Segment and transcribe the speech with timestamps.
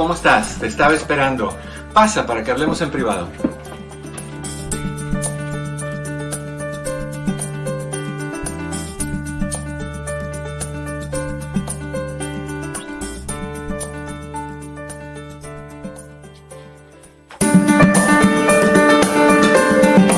[0.00, 0.58] ¿Cómo estás?
[0.58, 1.54] Te estaba esperando.
[1.92, 3.28] Pasa para que hablemos en privado.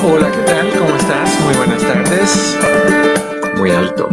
[0.01, 0.71] Hola, ¿qué tal?
[0.79, 1.39] ¿Cómo estás?
[1.41, 2.59] Muy buenas tardes.
[3.57, 4.07] Muy alto.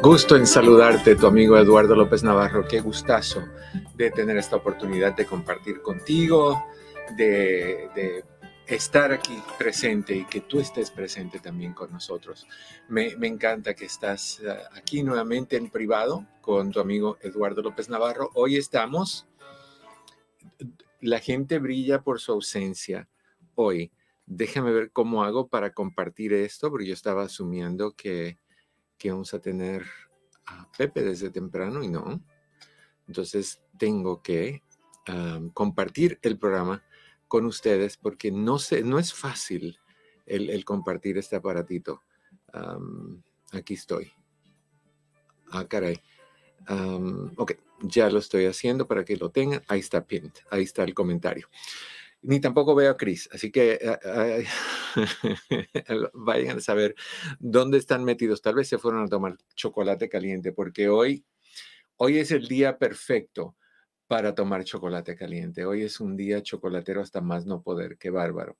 [0.00, 2.68] Gusto en saludarte, tu amigo Eduardo López Navarro.
[2.68, 3.42] Qué gustazo
[3.98, 6.64] de tener esta oportunidad de compartir contigo,
[7.16, 8.24] de,
[8.68, 12.46] estar aquí presente y que tú estés presente también con nosotros.
[12.88, 17.88] Me, me, encanta que estás eh, aquí nuevamente en privado con tu amigo Eduardo López
[17.88, 18.30] Navarro.
[18.34, 19.26] Hoy estamos,
[21.00, 23.08] la gente brilla por su ausencia
[23.54, 23.90] hoy.
[24.26, 28.38] Déjame ver cómo hago para compartir esto, porque yo estaba asumiendo que,
[28.98, 29.86] que vamos a tener
[30.44, 32.22] a Pepe desde temprano y no.
[33.08, 34.62] Entonces tengo que
[35.54, 36.84] compartir el programa
[37.28, 39.78] con ustedes porque no, sé, no es fácil
[40.26, 42.02] el, compartir este aparatito.
[43.52, 44.12] aquí estoy.
[45.50, 46.00] Ah, caray.
[47.36, 47.52] ok,
[47.82, 49.62] ya lo estoy haciendo para que lo tengan.
[49.68, 51.48] Ahí está Pint, ahí está el comentario.
[52.20, 54.46] Ni tampoco veo a Chris, así que eh,
[56.14, 56.96] vayan a saber
[57.38, 58.42] dónde están metidos.
[58.42, 61.24] Tal vez se fueron a tomar chocolate caliente, porque hoy,
[61.96, 63.54] hoy es el día perfecto
[64.08, 65.64] para tomar chocolate caliente.
[65.64, 68.56] Hoy es un día chocolatero hasta más no poder, qué bárbaro.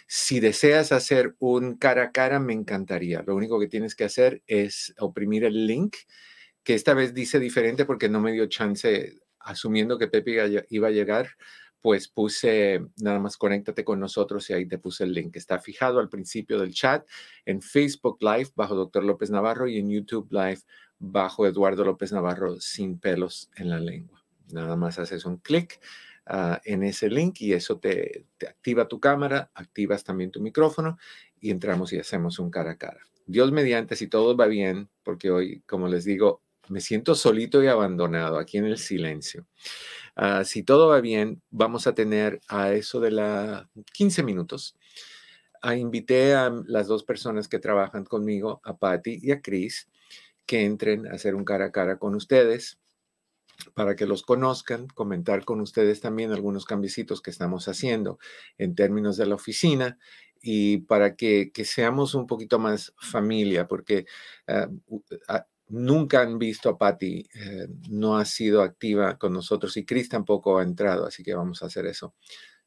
[0.06, 3.24] si deseas hacer un cara a cara, me encantaría.
[3.26, 5.96] Lo único que tienes que hacer es oprimir el link,
[6.62, 10.92] que esta vez dice diferente porque no me dio chance, asumiendo que Pepe iba a
[10.92, 11.30] llegar
[11.80, 15.36] pues puse nada más conéctate con nosotros y ahí te puse el link.
[15.36, 17.06] Está fijado al principio del chat
[17.44, 19.04] en Facebook Live bajo Dr.
[19.04, 20.60] López Navarro y en YouTube Live
[20.98, 24.24] bajo Eduardo López Navarro sin pelos en la lengua.
[24.52, 25.80] Nada más haces un clic
[26.26, 30.98] ah, en ese link y eso te, te activa tu cámara, activas también tu micrófono
[31.40, 33.00] y entramos y hacemos un cara a cara.
[33.26, 37.66] Dios mediante, si todo va bien, porque hoy, como les digo, me siento solito y
[37.66, 39.46] abandonado aquí en el silencio.
[40.16, 44.76] Ah, si todo va bien, vamos a tener a eso de la 15 minutos.
[45.62, 49.88] Ah, invité a las dos personas que trabajan conmigo, a Patty y a Chris,
[50.46, 52.78] que entren a hacer un cara a cara con ustedes
[53.74, 58.18] para que los conozcan, comentar con ustedes también algunos cambiecitos que estamos haciendo
[58.58, 59.98] en términos de la oficina
[60.40, 64.06] y para que, seamos un poquito más familia, porque
[64.48, 70.08] ah, nunca han visto a Patty, eh, no ha sido activa con nosotros y Chris
[70.08, 72.14] tampoco ha entrado, así que vamos a hacer eso.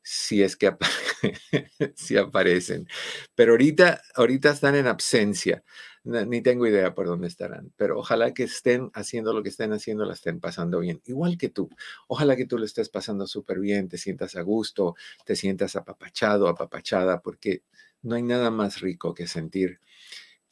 [0.02, 0.76] Si es que
[1.96, 2.88] si aparecen.
[3.36, 5.64] Pero ahorita, ahorita están en absencia.
[6.06, 10.04] Ni tengo idea por dónde estarán, pero ojalá que estén haciendo lo que estén haciendo,
[10.04, 11.70] la estén pasando bien, igual que tú.
[12.10, 14.96] Ojalá que tú lo estés pasando súper bien, te sientas a gusto,
[15.26, 17.64] te sientas apapachado, apapachada, porque
[18.02, 19.80] no hay nada más rico que sentir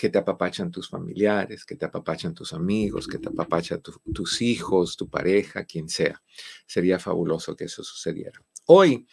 [0.02, 4.98] que te apapachan tus familiares, que te apapachan tus amigos, que te apapachan tus hijos,
[4.98, 6.20] tu pareja, quien sea.
[6.66, 8.44] Sería fabuloso que eso sucediera.
[8.66, 9.06] Hoy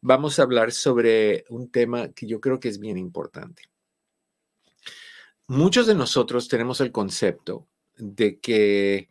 [0.00, 3.64] vamos a hablar sobre un tema que yo creo que es bien importante.
[5.48, 7.66] Muchos de nosotros tenemos el concepto
[7.96, 9.08] de que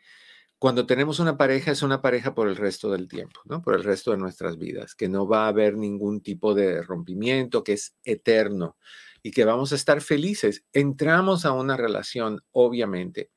[0.57, 3.61] cuando tenemos una pareja es una pareja por el resto del tiempo, ¿no?
[3.61, 7.61] Por el resto de nuestras vidas, que no va a haber ningún tipo de rompimiento,
[7.61, 8.77] que es eterno,
[9.25, 10.65] y que vamos a estar felices.
[10.71, 13.31] Entramos a una relación, obviamente,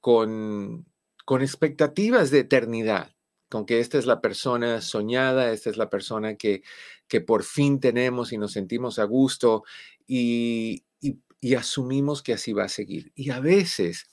[0.00, 0.84] con,
[1.24, 3.14] con expectativas de eternidad,
[3.48, 6.64] con que esta es la persona soñada, esta es la persona que,
[7.06, 9.62] que por fin tenemos y nos sentimos a gusto
[10.08, 13.12] y, y asumimos que así va a seguir.
[13.14, 14.08] Y a veces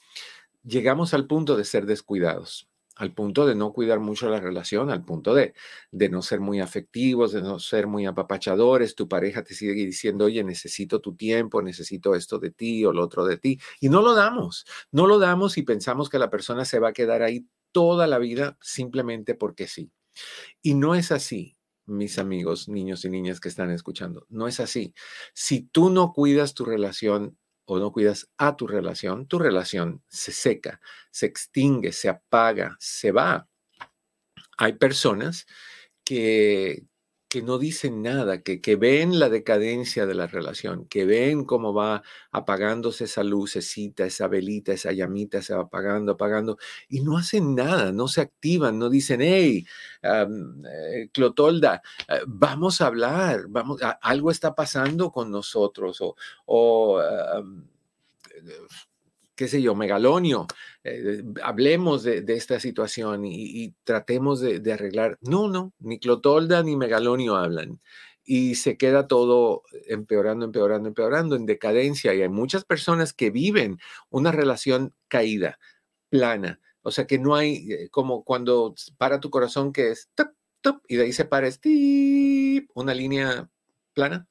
[0.64, 5.04] llegamos al punto de ser descuidados al punto de no cuidar mucho la relación, al
[5.04, 5.54] punto de,
[5.92, 8.96] de no ser muy afectivos, de no ser muy apapachadores.
[8.96, 13.04] Tu pareja te sigue diciendo, oye, necesito tu tiempo, necesito esto de ti o lo
[13.04, 13.60] otro de ti.
[13.80, 16.94] Y no lo damos, no lo damos y pensamos que la persona se va a
[16.94, 19.92] quedar ahí toda la vida simplemente porque sí.
[20.62, 24.26] Y no es así, mis amigos, niños y niñas que están escuchando.
[24.30, 24.94] No es así.
[25.34, 30.32] Si tú no cuidas tu relación, o no cuidas a tu relación, tu relación se
[30.32, 30.80] seca,
[31.12, 33.48] se extingue, se apaga, se va.
[34.58, 35.46] Hay personas
[36.04, 36.86] que,
[37.34, 41.74] que no dicen nada, que, que, ven la decadencia de la relación, que ven cómo
[41.74, 46.60] va apagándose esa lucecita, esa velita, esa llamita, se va apagando, apagando,
[46.90, 49.66] y no hacen nada, no se activan, no dicen, hey,
[50.04, 56.16] eh, Clotolda, eh, vamos a hablar, vamos, algo está pasando con nosotros, o,
[56.46, 57.02] o
[59.36, 60.48] qué sé yo, megalonio,
[60.84, 65.18] eh, hablemos de, esta situación y, tratemos de, arreglar.
[65.22, 67.80] No, no, ni Clotolda ni megalonio hablan.
[68.26, 72.14] Y se queda todo empeorando, empeorando, empeorando, en decadencia.
[72.14, 75.60] Y hay muchas personas que viven una relación caída,
[76.10, 76.60] plana.
[76.84, 80.30] O sea que no hay, eh, como cuando para tu corazón que es, top,
[80.62, 81.50] top, y de ahí se para,
[82.74, 83.50] una línea
[83.94, 84.28] plana.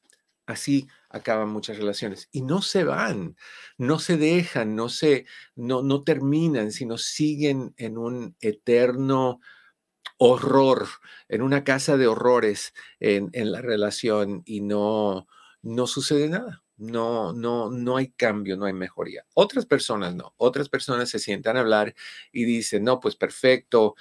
[0.46, 3.36] Así acaban muchas relaciones y no se van,
[3.78, 9.40] no se dejan, no se, no, no terminan, sino siguen en un eterno
[10.18, 10.88] horror,
[11.28, 15.26] en una casa de horrores en, en la relación y no,
[15.62, 19.24] no sucede nada no, no, no hay cambio, no hay mejoría.
[19.34, 21.94] Otras personas no, otras personas se sientan a hablar
[22.32, 23.94] y dicen, no, pues perfecto,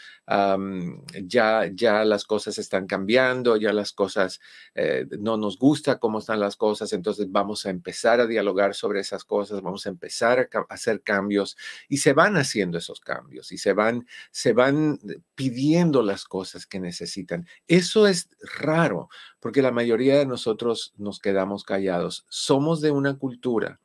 [1.24, 4.39] ya, ya las cosas están cambiando, ya las cosas
[4.74, 9.01] eh, no nos gusta cómo están las cosas, entonces vamos a empezar a dialogar sobre
[9.01, 13.60] esas cosas, vamos a empezar a, hacer cambios y se van haciendo esos cambios y
[13.60, 15.00] se van, se van
[15.36, 17.46] pidiendo las cosas que necesitan.
[17.67, 18.29] Eso es
[18.60, 19.10] raro
[19.41, 22.25] porque la mayoría de nosotros nos quedamos callados.
[22.29, 23.81] Somos de una cultura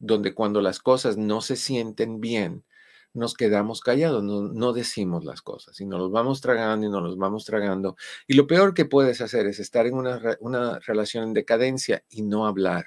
[0.00, 2.64] donde cuando las cosas no se sienten bien,
[3.12, 7.16] nos quedamos callados, no, decimos las cosas y nos los vamos tragando y nos los
[7.16, 7.96] vamos tragando.
[8.26, 12.22] Y lo peor que puedes hacer es estar en una, una relación en decadencia y
[12.22, 12.86] no hablar.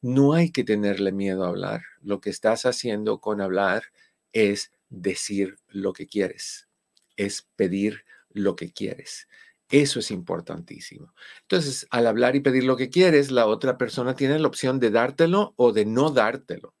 [0.00, 1.82] No hay que tenerle miedo a hablar.
[2.02, 3.84] Lo que estás haciendo con hablar
[4.32, 6.68] es decir lo que quieres,
[7.16, 9.26] es pedir lo que quieres.
[9.70, 11.12] Eso es importantísimo.
[11.42, 14.90] Entonces, al hablar y pedir lo que quieres, la otra persona tiene la opción de
[14.90, 16.74] dártelo o de no dártelo.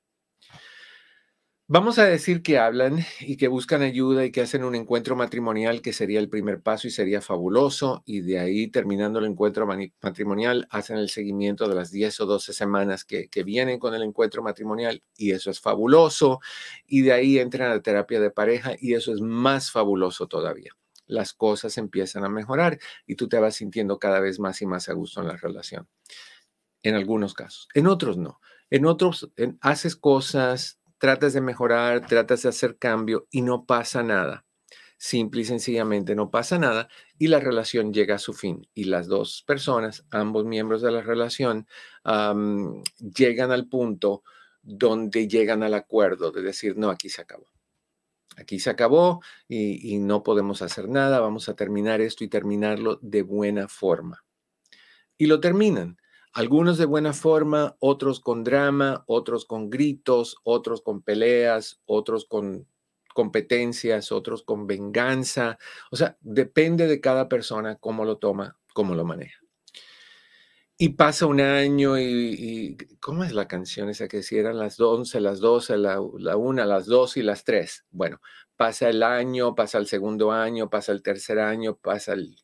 [1.70, 5.82] Vamos a decir que hablan y que buscan ayuda y que hacen un encuentro matrimonial
[5.82, 10.66] que sería el primer paso y sería fabuloso y de ahí terminando el encuentro matrimonial
[10.70, 15.02] hacen el seguimiento de las 10 o 12 semanas que, vienen con el encuentro matrimonial
[15.14, 16.40] y eso es fabuloso
[16.86, 20.77] y de ahí entran a la terapia de pareja y eso es más fabuloso todavía
[21.08, 24.88] las cosas empiezan a mejorar y tú te vas sintiendo cada vez más y más
[24.88, 25.88] a gusto en la relación.
[26.82, 27.68] En algunos casos.
[27.74, 28.40] En otros no.
[28.70, 34.44] En otros haces cosas, tratas de mejorar, tratas de hacer cambio y no pasa nada.
[34.98, 36.88] Simple y sencillamente no pasa nada
[37.18, 38.68] y la relación llega a su fin.
[38.74, 41.66] Y las dos personas, ambos miembros de la relación,
[43.14, 44.22] llegan al punto
[44.62, 47.46] donde llegan al acuerdo de decir, no, aquí se acabó
[48.38, 53.22] aquí se acabó y, no podemos hacer nada, vamos a terminar esto y terminarlo de
[53.22, 54.24] buena forma.
[55.16, 55.98] Y lo terminan.
[56.32, 62.66] Algunos de buena forma, otros con drama, otros con gritos, otros con peleas, otros con
[63.14, 65.58] competencias, otros con venganza.
[65.90, 69.40] O sea, depende de cada persona cómo lo toma, cómo lo maneja.
[70.80, 75.20] Y pasa un año y, ¿cómo es la canción esa que si eran las 11,
[75.20, 77.86] las 12, la, la 1, las 2 y las 3?
[77.90, 78.20] Bueno,
[78.56, 82.36] pasa el año, pasa el segundo año, pasa el tercer año, pasa el...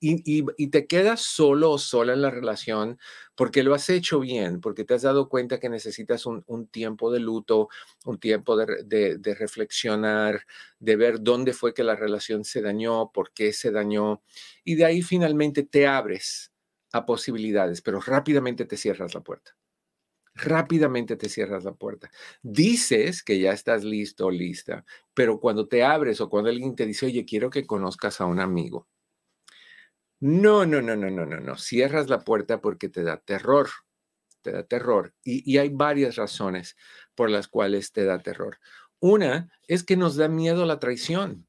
[0.00, 2.98] Y, te quedas solo o sola en la relación
[3.34, 7.20] porque lo has hecho bien, porque te has dado cuenta que necesitas un, tiempo de
[7.20, 7.68] luto,
[8.04, 10.44] un tiempo de, de reflexionar,
[10.78, 14.22] de ver dónde fue que la relación se dañó, por qué se dañó,
[14.64, 16.53] y de ahí finalmente te abres
[16.94, 19.56] a posibilidades, pero rápidamente te cierras la puerta.
[20.34, 22.10] Rápidamente te cierras la puerta.
[22.42, 27.06] Dices que ya estás listo lista, pero cuando te abres o cuando alguien te dice,
[27.06, 28.88] oye, quiero que conozcas a un amigo.
[30.20, 31.56] No, no, no, no, no, no, no.
[31.56, 33.68] Cierras la puerta porque te da terror.
[34.42, 35.14] Te da terror.
[35.22, 36.76] Y hay varias razones
[37.14, 38.58] por las cuales te da terror.
[39.00, 41.46] Una es que nos da miedo la traición.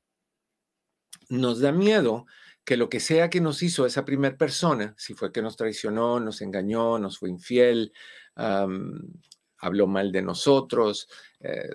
[1.30, 2.26] Nos da miedo
[2.66, 6.20] que lo que sea que nos hizo esa primera persona, si fue que nos traicionó,
[6.20, 7.94] nos engañó, nos fue infiel,
[8.36, 11.08] habló mal de nosotros,
[11.40, 11.70] eh,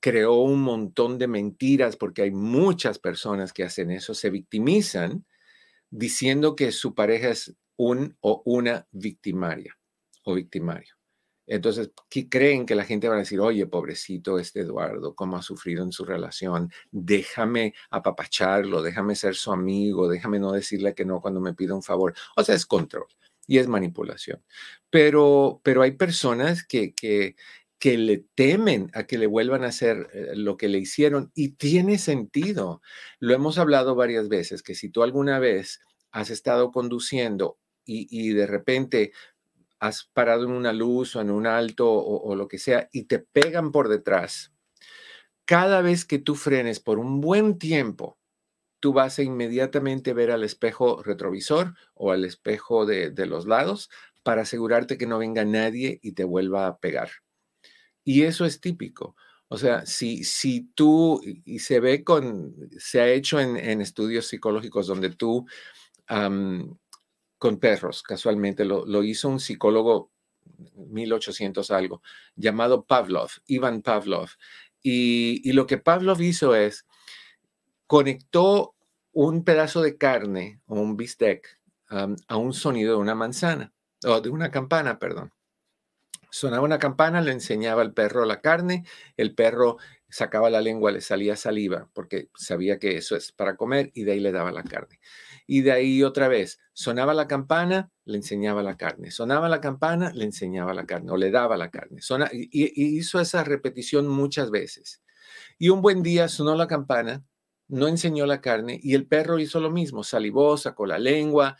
[0.00, 5.26] creó un montón de mentiras porque hay muchas personas que hacen eso, se victimizan
[5.90, 9.76] diciendo que su pareja es un o una victimaria
[10.24, 10.97] o victimario.
[11.48, 15.42] Entonces, ¿qué creen que la gente va a decir, oye, pobrecito este Eduardo, cómo ha
[15.42, 16.70] sufrido en su relación?
[16.90, 21.82] Déjame apapacharlo, déjame ser su amigo, déjame no decirle que no cuando me pida un
[21.82, 22.14] favor.
[22.36, 23.06] O sea, es control
[23.46, 24.44] y es manipulación.
[24.90, 27.34] Pero, pero hay personas que, que,
[27.78, 31.50] que le temen a que le vuelvan a hacer eh, lo que le hicieron y
[31.52, 32.82] tiene sentido.
[33.20, 35.80] Lo hemos hablado varias veces, que si tú alguna vez
[36.12, 39.12] has estado conduciendo y, y de repente
[39.80, 43.18] has parado en una luz o en un alto o, lo que sea y te
[43.18, 44.52] pegan por detrás,
[45.44, 48.18] cada vez que tú frenes por un buen tiempo,
[48.80, 53.90] tú vas a inmediatamente ver al espejo retrovisor o al espejo de, los lados
[54.22, 57.10] para asegurarte que no venga nadie y te vuelva a pegar.
[58.04, 59.16] Y eso es típico.
[59.48, 64.86] O sea, si, si tú, y se ve con, se ha hecho en, estudios psicológicos
[64.86, 65.46] donde tú
[67.38, 70.10] con perros, casualmente, lo, hizo un psicólogo
[70.74, 72.02] 1800 algo,
[72.34, 74.30] llamado Pavlov, Ivan Pavlov.
[74.82, 76.86] Y, lo que Pavlov hizo es,
[77.86, 78.74] conectó
[79.12, 83.72] un pedazo de carne o un bistec a un sonido de una manzana,
[84.04, 85.32] o de una campana, perdón.
[86.30, 88.84] Sonaba una campana, le enseñaba al perro la carne,
[89.16, 89.78] el perro
[90.08, 94.12] sacaba la lengua, le salía saliva, porque sabía que eso es para comer, y de
[94.12, 94.98] ahí le daba la carne
[95.48, 100.12] y de ahí otra vez, sonaba la campana, le enseñaba la carne, sonaba la campana,
[100.14, 102.02] le enseñaba la carne o le daba la carne.
[102.32, 105.02] y, hizo esa repetición muchas veces.
[105.58, 107.24] Y un buen día sonó la campana,
[107.66, 111.56] no enseñó la carne y el perro hizo lo mismo, salivó, sacó la lengua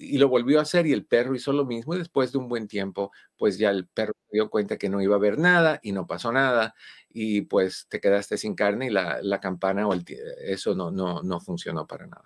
[0.00, 2.48] y lo volvió a hacer y el perro hizo lo mismo y después de un
[2.48, 5.78] buen tiempo, pues ya el perro se dio cuenta que no iba a haber nada
[5.82, 6.74] y no pasó nada
[7.10, 9.94] y pues te quedaste sin carne y la, campana o
[10.44, 12.24] eso no, no, no funcionó para nada.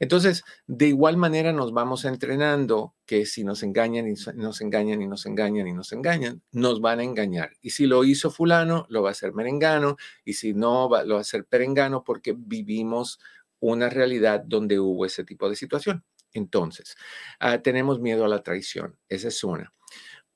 [0.00, 5.06] Entonces, de igual manera nos vamos entrenando que si nos engañan y nos engañan y
[5.06, 7.52] nos engañan y nos engañan, nos van a engañar.
[7.62, 11.18] Y si lo hizo fulano, lo va a hacer merengano, y si no, lo va
[11.18, 13.18] a hacer perengano porque vivimos
[13.60, 16.04] una realidad donde hubo ese tipo de situación.
[16.36, 16.96] Entonces,
[17.40, 18.98] ah, tenemos miedo a la traición.
[19.08, 19.72] Esa es una.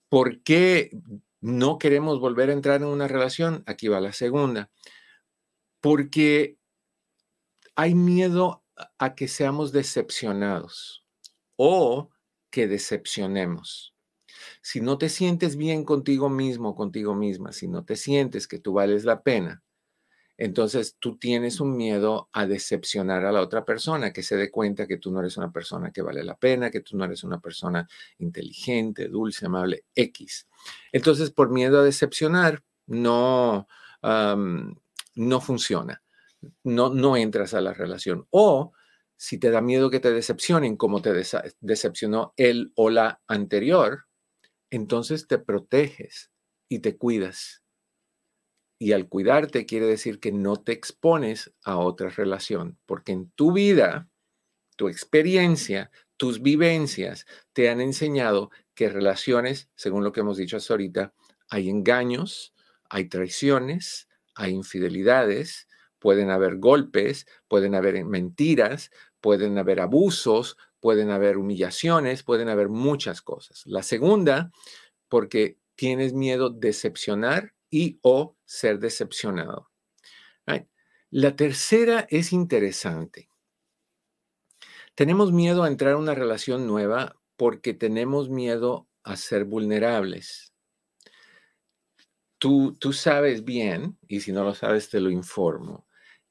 [0.09, 0.91] ¿Por qué
[1.41, 3.63] no queremos volver a entrar en una relación?
[3.67, 4.71] Aquí va la segunda.
[5.81, 6.59] Porque
[7.77, 8.65] hay miedo
[8.99, 11.05] a que seamos decepcionados
[11.57, 12.11] o
[12.51, 13.95] que decepcionemos.
[14.63, 18.73] Si no te sientes bien contigo mismo, contigo misma, si no te sientes que tú
[18.75, 19.63] vales la pena,
[20.41, 24.87] entonces tú tienes un miedo a decepcionar a la otra persona, que se dé cuenta
[24.87, 27.41] que tú no eres una persona que vale la pena, que tú no eres una
[27.41, 30.49] persona inteligente, dulce, amable, X.
[30.93, 33.69] Entonces, por miedo a decepcionar, no,
[34.03, 36.03] no funciona
[36.63, 38.27] no, no entras a la relación.
[38.31, 38.73] O
[39.17, 41.13] si te da miedo que te decepcionen como te
[41.61, 44.07] decepcionó él o la anterior,
[44.71, 46.31] entonces te proteges
[46.69, 47.63] y te cuidas.
[48.83, 53.53] Y al cuidarte quiere decir que no te expones a otra relación, porque en tu
[53.53, 54.09] vida,
[54.77, 60.73] tu experiencia, tus vivencias te han enseñado que relaciones, según lo que hemos dicho hasta
[60.73, 61.13] ahorita,
[61.51, 62.55] hay engaños,
[62.89, 65.69] hay traiciones, hay infidelidades,
[65.99, 73.21] pueden haber golpes, pueden haber mentiras, pueden haber abusos, pueden haber humillaciones, pueden haber muchas
[73.21, 73.63] cosas.
[73.67, 74.51] La segunda,
[75.11, 79.71] porque tienes miedo decepcionar y o ser decepcionado.
[81.13, 83.29] La tercera es interesante.
[84.95, 90.53] Tenemos miedo a entrar a una relación nueva porque tenemos miedo a ser vulnerables.
[92.39, 95.85] Tú, tú sabes bien, y si no lo sabes te lo informo,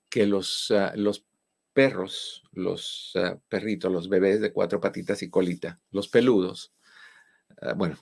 [0.10, 1.26] que los, ah, los
[1.74, 6.74] perros, los ah, perritos, los bebés de cuatro patitas y colita, los peludos,
[7.62, 7.98] ah, bueno,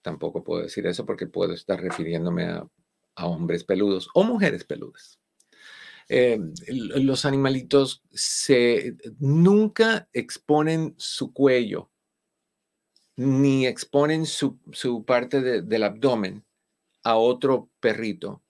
[0.00, 2.66] tampoco puedo decir eso porque puedo estar refiriéndome a,
[3.16, 5.18] hombres peludos o mujeres peludas.
[6.08, 6.38] Eh,
[6.68, 11.90] los animalitos se, nunca exponen su cuello
[13.16, 14.58] ni exponen su,
[15.06, 16.44] parte del abdomen
[17.04, 18.42] a otro perrito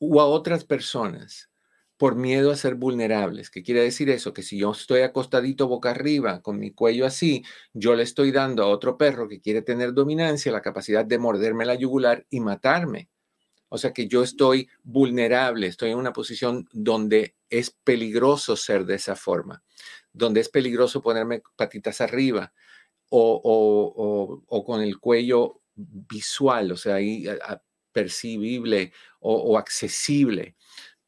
[0.00, 1.50] o a otras personas
[1.96, 3.50] por miedo a ser vulnerables.
[3.50, 4.32] ¿Qué quiere decir eso?
[4.32, 8.62] Que si yo estoy acostadito boca arriba, con mi cuello así, yo le estoy dando
[8.62, 13.10] a otro perro que quiere tener dominancia la capacidad de morderme la yugular y matarme.
[13.68, 18.94] O sea que yo estoy vulnerable, estoy en una posición donde es peligroso ser de
[18.94, 19.62] esa forma,
[20.12, 22.52] donde es peligroso ponerme patitas arriba
[23.10, 27.26] o, o, con el cuello visual, o sea, ahí
[27.92, 30.56] percibible o, accesible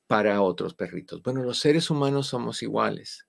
[0.06, 1.22] para otros perritos.
[1.22, 3.26] Bueno, los seres humanos somos iguales.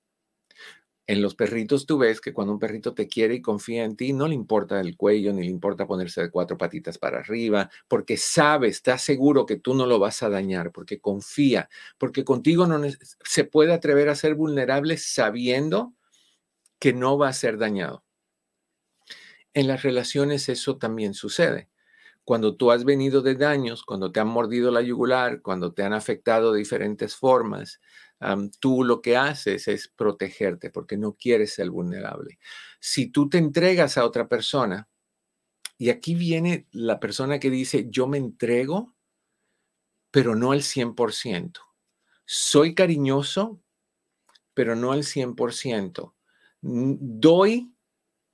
[1.07, 4.13] En los perritos tú ves que cuando un perrito te quiere y confía en ti,
[4.13, 8.17] no le importa el cuello, ni le importa ponerse de cuatro patitas para arriba, porque
[8.17, 12.81] sabe, está seguro que tú no lo vas a dañar, porque confía, porque contigo no
[13.23, 15.93] se puede atrever a ser vulnerable sabiendo
[16.79, 18.03] que no va a ser dañado.
[19.53, 21.69] En las relaciones eso también sucede.
[22.23, 25.93] Cuando tú has venido de daños, cuando te han mordido la yugular, cuando te han
[25.93, 27.81] afectado de diferentes formas,
[28.59, 32.39] tú lo que haces es protegerte porque no quieres ser vulnerable.
[32.79, 34.87] Si tú te entregas a otra persona,
[35.77, 38.95] y aquí viene la persona que dice, yo me entrego,
[40.11, 41.59] pero no al 100%.
[42.25, 43.61] Soy cariñoso,
[44.53, 46.13] pero no al 100%.
[46.61, 47.73] Doy,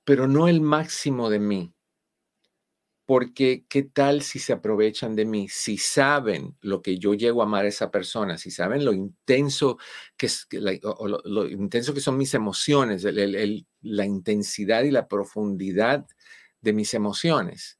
[0.04, 1.74] pero no el máximo de mí
[3.08, 7.46] porque qué tal si se aprovechan de mí, si saben lo que yo llego a
[7.46, 9.78] amar a esa persona, si saben lo intenso
[10.18, 16.04] que, es, lo, intenso que son mis emociones, la intensidad y la profundidad
[16.60, 17.78] de mis emociones,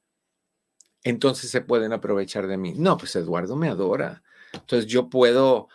[1.02, 2.72] entonces se pueden aprovechar de mí.
[2.74, 4.22] No, pues Eduardo me adora.
[4.54, 5.68] Entonces yo puedo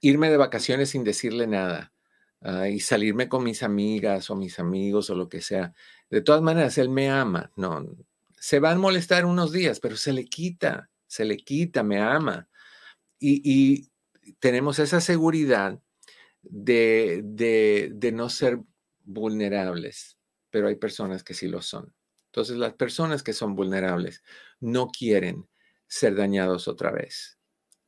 [0.00, 1.92] irme de vacaciones sin decirle nada
[2.40, 5.72] ah, y salirme con mis amigas o mis amigos o lo que sea
[6.12, 7.50] de todas maneras, él me ama.
[7.56, 7.88] No,
[8.38, 12.48] se va a molestar unos días, pero se le quita, se le quita, me ama.
[13.18, 13.88] Y,
[14.38, 15.80] tenemos esa seguridad
[16.42, 18.60] de, de, no ser
[19.04, 20.18] vulnerables,
[20.50, 21.94] pero hay personas que sí lo son.
[22.26, 24.22] Entonces, las personas que son vulnerables
[24.60, 25.48] no quieren
[25.86, 27.38] ser dañados otra vez.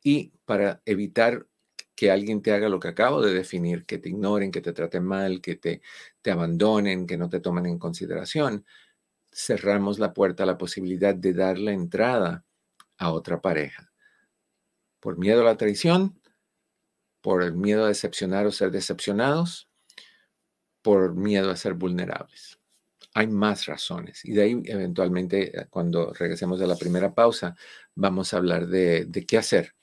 [0.03, 1.47] Y para evitar
[1.95, 5.05] que alguien te haga lo que acabo de definir, que te ignoren, que te traten
[5.05, 5.83] mal, que te,
[6.23, 8.65] te abandonen, que no te tomen en consideración,
[9.33, 12.45] cerramos la puerta a la posibilidad de dar la entrada
[12.99, 13.93] a otra pareja.
[15.01, 16.21] Por miedo a la traición,
[17.21, 19.69] por el miedo a decepcionar o ser decepcionados,
[20.83, 22.61] por miedo a ser vulnerables.
[23.15, 27.57] Hay más razones y de ahí eventualmente eh, cuando regresemos de la primera pausa
[27.95, 29.75] vamos a hablar de, de qué hacer,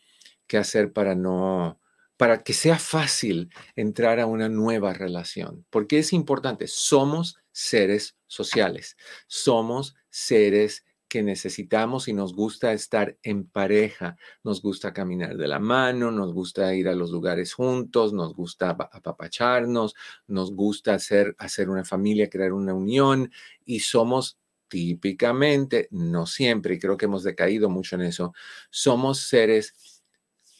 [0.48, 1.81] qué hacer para no
[2.22, 5.66] para que sea fácil entrar a una nueva relación.
[5.72, 13.48] Porque es importante, somos seres sociales, somos seres que necesitamos y nos gusta estar en
[13.48, 18.36] pareja, nos gusta caminar de la mano, nos gusta ir a los lugares juntos, nos
[18.36, 19.96] gusta apapacharnos,
[20.28, 23.32] nos gusta hacer, hacer una familia, crear una unión
[23.66, 28.32] y somos típicamente, no siempre, y creo que hemos decaído mucho en eso,
[28.70, 30.04] somos seres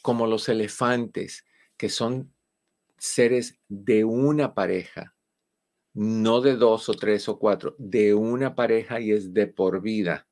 [0.02, 1.44] como los elefantes
[1.82, 2.32] que son
[2.96, 5.16] seres de una pareja,
[5.94, 10.28] no de dos o tres o cuatro, de una pareja y es de por vida.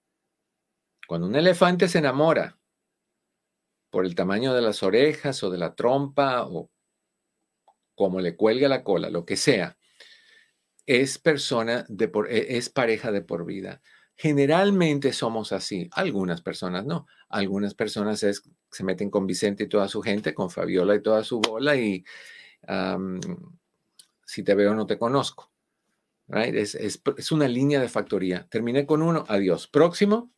[1.09, 2.57] Cuando un elefante se enamora
[3.91, 6.71] por el tamaño de las orejas o de la trompa o
[7.97, 9.77] como le cuelga la cola, lo que sea,
[10.87, 13.83] es persona de por, e, es pareja de por vida.
[14.15, 17.09] Generalmente somos así, algunas personas no.
[17.29, 18.23] Algunas personas
[18.71, 22.05] se meten con Vicente y toda su gente, con Fabiola y toda su bola y
[24.25, 25.51] si te veo no te conozco.
[26.29, 28.47] Es, una línea de factoría.
[28.49, 29.67] Terminé con uno, adiós.
[29.67, 30.31] Próximo,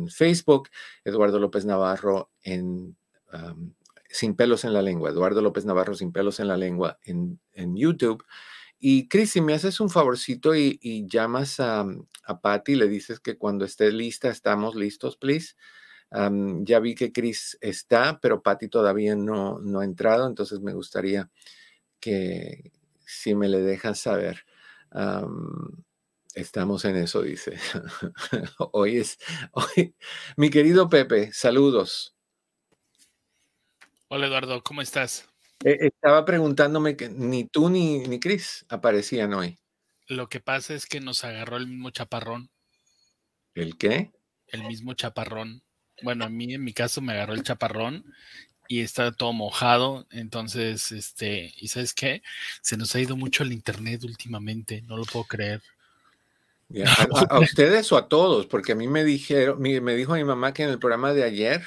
[0.09, 0.69] Facebook,
[1.03, 2.95] Eduardo López Navarro en...
[4.09, 7.75] sin pelos en la lengua, Eduardo López Navarro sin pelos en la lengua en, en
[7.77, 8.23] YouTube
[8.79, 11.85] y Chris, si me haces un favorcito y, llamas a,
[12.23, 15.55] a Patty, le dices que cuando esté lista, estamos listos, please.
[16.11, 21.29] ya vi que Chris está, pero Patty todavía no, no ha entrado, entonces me gustaría
[21.99, 22.71] que
[23.05, 24.45] si me le dejas saber.
[26.33, 27.57] estamos en eso, dice.
[28.71, 29.17] hoy es,
[29.51, 29.93] hoy,
[30.37, 32.15] mi querido Pepe, saludos.
[34.11, 35.29] Hola Eduardo, ¿cómo estás?
[35.63, 39.59] Eh, estaba preguntándome que ni tú ni, ni Chris aparecían hoy.
[40.07, 42.49] Lo que pasa es que nos agarró el mismo chaparrón.
[43.53, 44.11] ¿El qué?
[44.47, 45.61] El mismo chaparrón.
[46.01, 48.03] Bueno, a mí en mi caso me agarró el chaparrón
[48.67, 50.07] y está todo mojado.
[50.09, 52.23] Entonces, este, ¿y sabes qué?
[52.63, 55.61] Se nos ha ido mucho el internet últimamente, no lo puedo creer.
[57.29, 60.63] A, ustedes o a todos, porque a mí me dijeron, me, dijo mi mamá que
[60.63, 61.61] en el programa de ayer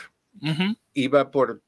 [0.92, 1.62] iba por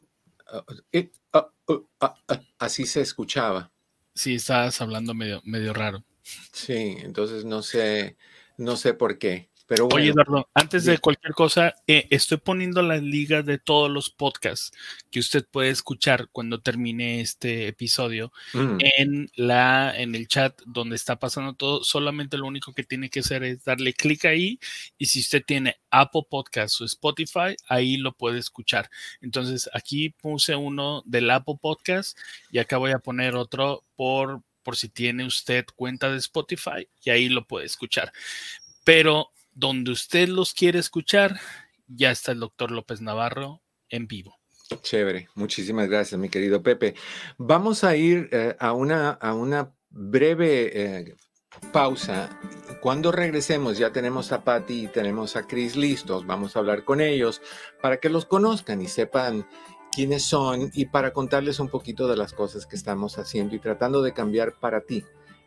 [2.59, 3.73] Así se escuchaba.
[4.15, 6.05] Sí, estabas hablando medio, medio raro.
[6.53, 8.17] Sí, entonces no sé,
[8.57, 9.51] no sé por qué.
[9.66, 14.11] Pero Oye, Eduardo, antes de cualquier cosa, eh, estoy poniendo la liga de todos los
[14.11, 14.72] podcasts
[15.11, 18.79] que usted puede escuchar cuando termine este episodio mm.
[18.98, 21.83] en, la, en el chat donde está pasando todo.
[21.83, 24.59] Solamente lo único que tiene que hacer es darle clic ahí
[24.98, 28.90] y si usted tiene Apple Podcasts o Spotify, ahí lo puede escuchar.
[29.22, 32.18] Entonces, aquí puse uno del Apple Podcast
[32.50, 37.11] y acá voy a poner otro por por si tiene usted cuenta de Spotify y
[37.11, 38.12] ahí lo puede escuchar.
[38.83, 41.38] Pero donde usted los quiere escuchar,
[41.87, 44.37] ya está el doctor López Navarro en vivo.
[44.83, 46.95] Chévere, muchísimas gracias, mi querido Pepe.
[47.38, 51.14] Vamos a ir eh, a, una, a una breve eh,
[51.73, 52.40] pausa.
[52.81, 56.27] Cuando regresemos, ya tenemos a Patty y tenemos a Chris listos.
[56.27, 57.40] Vamos a hablar con ellos
[57.81, 59.47] para que los conozcan y sepan
[59.93, 64.03] quiénes son y para contarles un poquito de las cosas que estamos haciendo y tratando
[64.03, 65.05] de cambiar para ti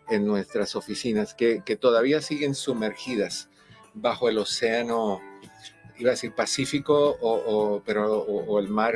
[0.10, 3.50] en nuestras oficinas que, que todavía siguen sumergidas
[4.02, 5.22] bajo el océano,
[5.98, 8.96] iba a decir Pacífico o, pero, o, el mar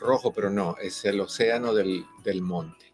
[0.00, 2.86] rojo, pero no, es el océano del, del monte.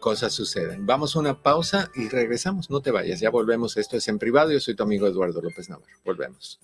[0.00, 0.84] Cosas suceden.
[0.84, 2.70] Vamos a una pausa y regresamos.
[2.70, 3.76] No te vayas, ya volvemos.
[3.76, 4.50] Esto es en privado.
[4.50, 5.96] Yo soy tu amigo Eduardo López Navarro.
[6.04, 6.60] Volvemos.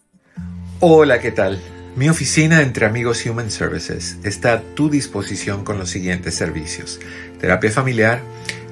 [0.81, 1.61] Hola, ¿qué tal?
[1.97, 7.01] Mi oficina entre amigos Human Services está a tu disposición con los siguientes servicios.
[7.41, 8.23] Terapia familiar,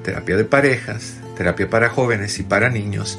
[0.05, 3.19] terapia de parejas, terapia para jóvenes y para niños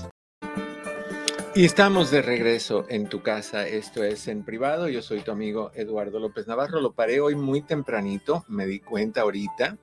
[1.53, 3.67] Y estamos de regreso en tu casa.
[3.67, 4.87] Esto es en privado.
[4.87, 6.79] Yo soy tu amigo Eduardo López Navarro.
[6.79, 8.45] Lo paré hoy muy tempranito.
[8.47, 9.77] Me di cuenta ahorita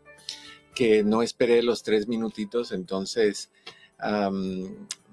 [0.75, 2.73] que no esperé los tres minutitos.
[2.73, 3.51] Entonces,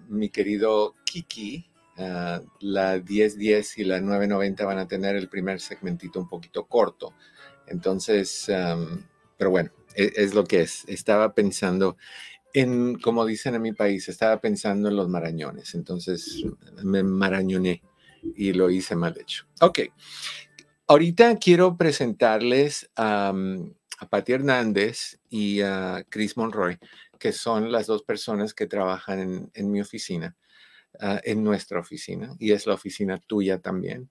[0.08, 6.22] mi querido Kiki, uh, la 1010 y la 990 van a tener el primer segmentito
[6.22, 7.14] un poquito corto.
[7.68, 8.50] Entonces,
[9.38, 10.86] pero bueno, es, es lo que es.
[10.88, 11.98] Estaba pensando
[12.56, 16.46] en, como dicen en mi país, estaba pensando en los marañones, entonces
[16.84, 17.84] me marañoné
[18.24, 19.46] y lo hice mal hecho.
[19.60, 19.80] Ok,
[20.88, 23.34] ahorita quiero presentarles a,
[24.10, 26.78] Patti Hernández y a Chris Monroy,
[27.20, 30.36] que son las dos personas que trabajan en, mi oficina,
[31.02, 34.10] ah, en nuestra oficina, y es la oficina tuya también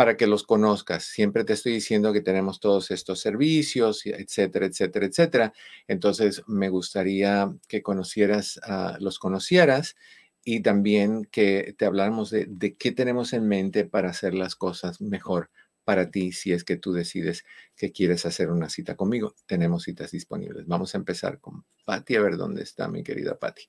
[0.00, 1.04] para que los conozcas.
[1.04, 5.52] Siempre te estoy diciendo que tenemos todos estos servicios, etcétera, etcétera, etcétera.
[5.88, 8.58] Entonces, me gustaría que conocieras,
[8.98, 9.96] los conocieras
[10.42, 15.50] y también que te habláramos de, qué tenemos en mente para hacer las cosas mejor
[15.84, 17.44] para ti si es que tú decides
[17.76, 19.34] que quieres hacer una cita conmigo.
[19.44, 20.66] Tenemos citas disponibles.
[20.66, 23.68] Vamos a empezar con Patti, a ver dónde está mi querida Patti.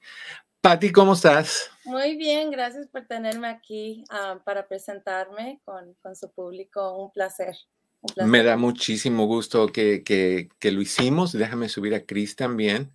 [0.62, 1.72] Patti, ¿cómo estás?
[1.86, 7.04] Muy bien, gracias por tenerme aquí ah, para presentarme con, con, su público.
[7.04, 7.56] Un placer,
[8.18, 11.32] Me da muchísimo gusto que, que, que, lo hicimos.
[11.32, 12.94] Déjame subir a Cris también.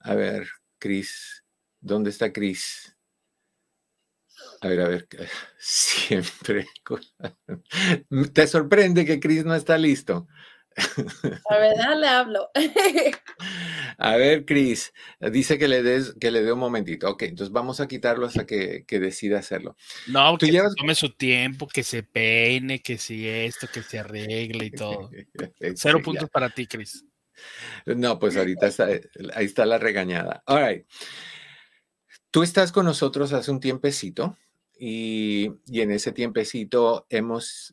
[0.00, 0.48] A ver,
[0.78, 1.44] Cris,
[1.80, 2.96] ¿dónde está Cris?
[4.62, 5.06] A ver, a ver,
[5.58, 6.66] siempre.
[8.32, 10.28] ¿Te sorprende que Cris no está listo?
[11.50, 12.50] A ver, le hablo.
[13.98, 14.92] A ver, Cris,
[15.32, 17.08] dice que le des, que le dé un momentito.
[17.10, 19.76] Ok, entonces vamos a quitarlo hasta que, decida hacerlo.
[20.08, 24.70] No, que tome su tiempo, que se peine, que si esto, que se arregle y
[24.70, 25.10] todo.
[25.76, 27.04] Cero puntos para ti, Cris.
[27.86, 28.88] No, pues ahorita está,
[29.34, 30.42] ahí está la regañada.
[30.46, 30.86] All right.
[32.30, 34.38] Tú estás con nosotros hace un tiempecito
[34.78, 37.72] y, y en ese tiempecito hemos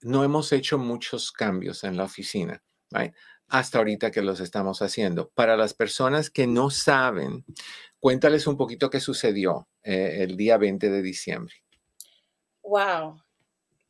[0.00, 2.62] no hemos hecho muchos cambios en la oficina,
[3.54, 5.30] hasta ahorita que los estamos haciendo.
[5.30, 7.44] Para las personas que no saben,
[8.00, 11.54] cuéntales un poquito qué sucedió eh, el día 20 de diciembre.
[12.64, 13.22] Wow,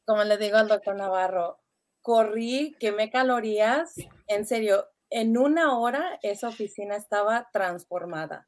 [0.05, 1.61] como le digo al doctor Navarro,
[2.03, 3.95] corrí, quemé calorías,
[4.27, 8.47] en serio, en una hora esa oficina estaba transformada.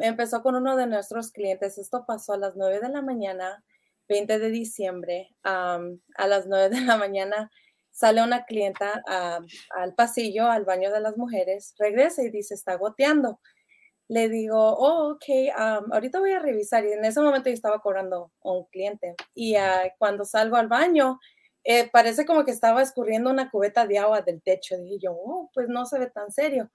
[0.00, 3.62] empezó con uno de nuestros clientes, esto pasó a las 9 de la mañana
[4.08, 5.78] 20 de diciembre, a
[6.26, 7.48] las 9 de la mañana,
[7.96, 9.02] sale una clienta
[9.74, 13.40] al pasillo, al baño de las mujeres, regresa y dice, está goteando.
[14.08, 15.24] Le digo, oh, ok,
[15.90, 16.84] ahorita voy a revisar.
[16.84, 19.14] Y en ese momento yo estaba cobrando a un cliente.
[19.34, 21.18] Y ah, cuando salgo al baño,
[21.64, 24.76] eh, parece como que estaba escurriendo una cubeta de agua del techo.
[24.76, 26.70] Dije yo, oh, pues no se ve tan serio.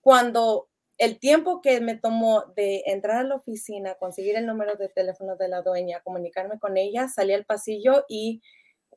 [0.00, 4.88] Cuando el tiempo que me tomó de entrar a la oficina, conseguir el número de
[4.88, 8.40] teléfono de la dueña, comunicarme con ella, salí al pasillo y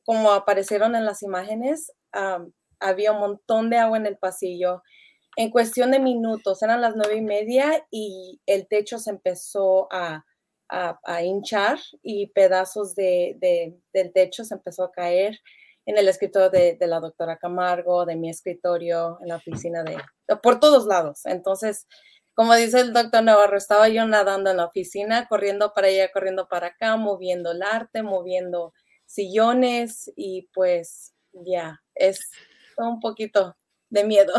[0.04, 1.92] como aparecieron en las imágenes,
[2.80, 4.82] había un montón de agua en el pasillo.
[5.36, 10.24] En cuestión de minutos, eran las nueve y media y el techo se empezó a,
[11.22, 13.36] hinchar y pedazos de,
[13.92, 15.38] del techo se empezó a caer
[15.86, 19.96] en el escritorio de, de, la doctora Camargo, de mi escritorio, en la oficina de,
[20.42, 21.26] por todos lados.
[21.26, 21.86] Entonces,
[22.34, 26.48] como dice el doctor Navarro, estaba yo nadando en la oficina, corriendo para allá, corriendo
[26.48, 28.72] para acá, moviendo el arte, moviendo
[29.06, 32.30] sillones y pues ya, es
[32.76, 33.56] un poquito
[33.90, 34.32] de miedo.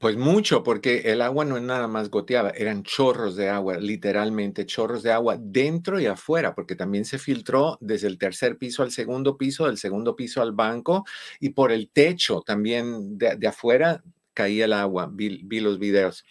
[0.00, 4.66] Pues mucho, porque el agua no es nada más goteaba, eran chorros de agua, literalmente
[4.66, 8.90] chorros de agua dentro y afuera, porque también se filtró desde el tercer piso al
[8.90, 11.04] segundo piso, del segundo piso al banco
[11.38, 14.02] y por el techo también de, afuera
[14.34, 16.24] caía el agua, vi, los videos.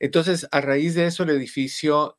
[0.00, 2.18] Entonces, a raíz de eso, el edificio,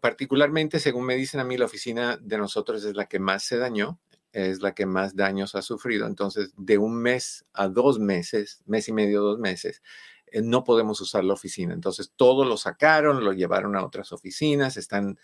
[0.00, 3.58] particularmente según me dicen a mí, la oficina de nosotros es la que más se
[3.58, 3.98] dañó
[4.36, 6.06] es la que más daños ha sufrido.
[6.06, 9.82] Entonces, de un mes a dos meses, mes y medio, dos meses,
[10.26, 11.72] eh, no podemos usar la oficina.
[11.72, 15.18] Entonces, todo lo sacaron, lo llevaron a otras oficinas, están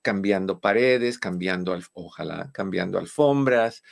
[0.00, 3.82] cambiando paredes, cambiando, ojalá, cambiando alfombras,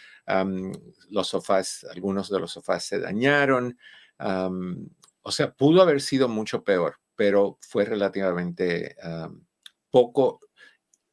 [1.10, 3.78] los sofás, algunos de los sofás se dañaron.
[4.18, 8.96] o sea, pudo haber sido mucho peor, pero fue relativamente
[9.92, 10.40] poco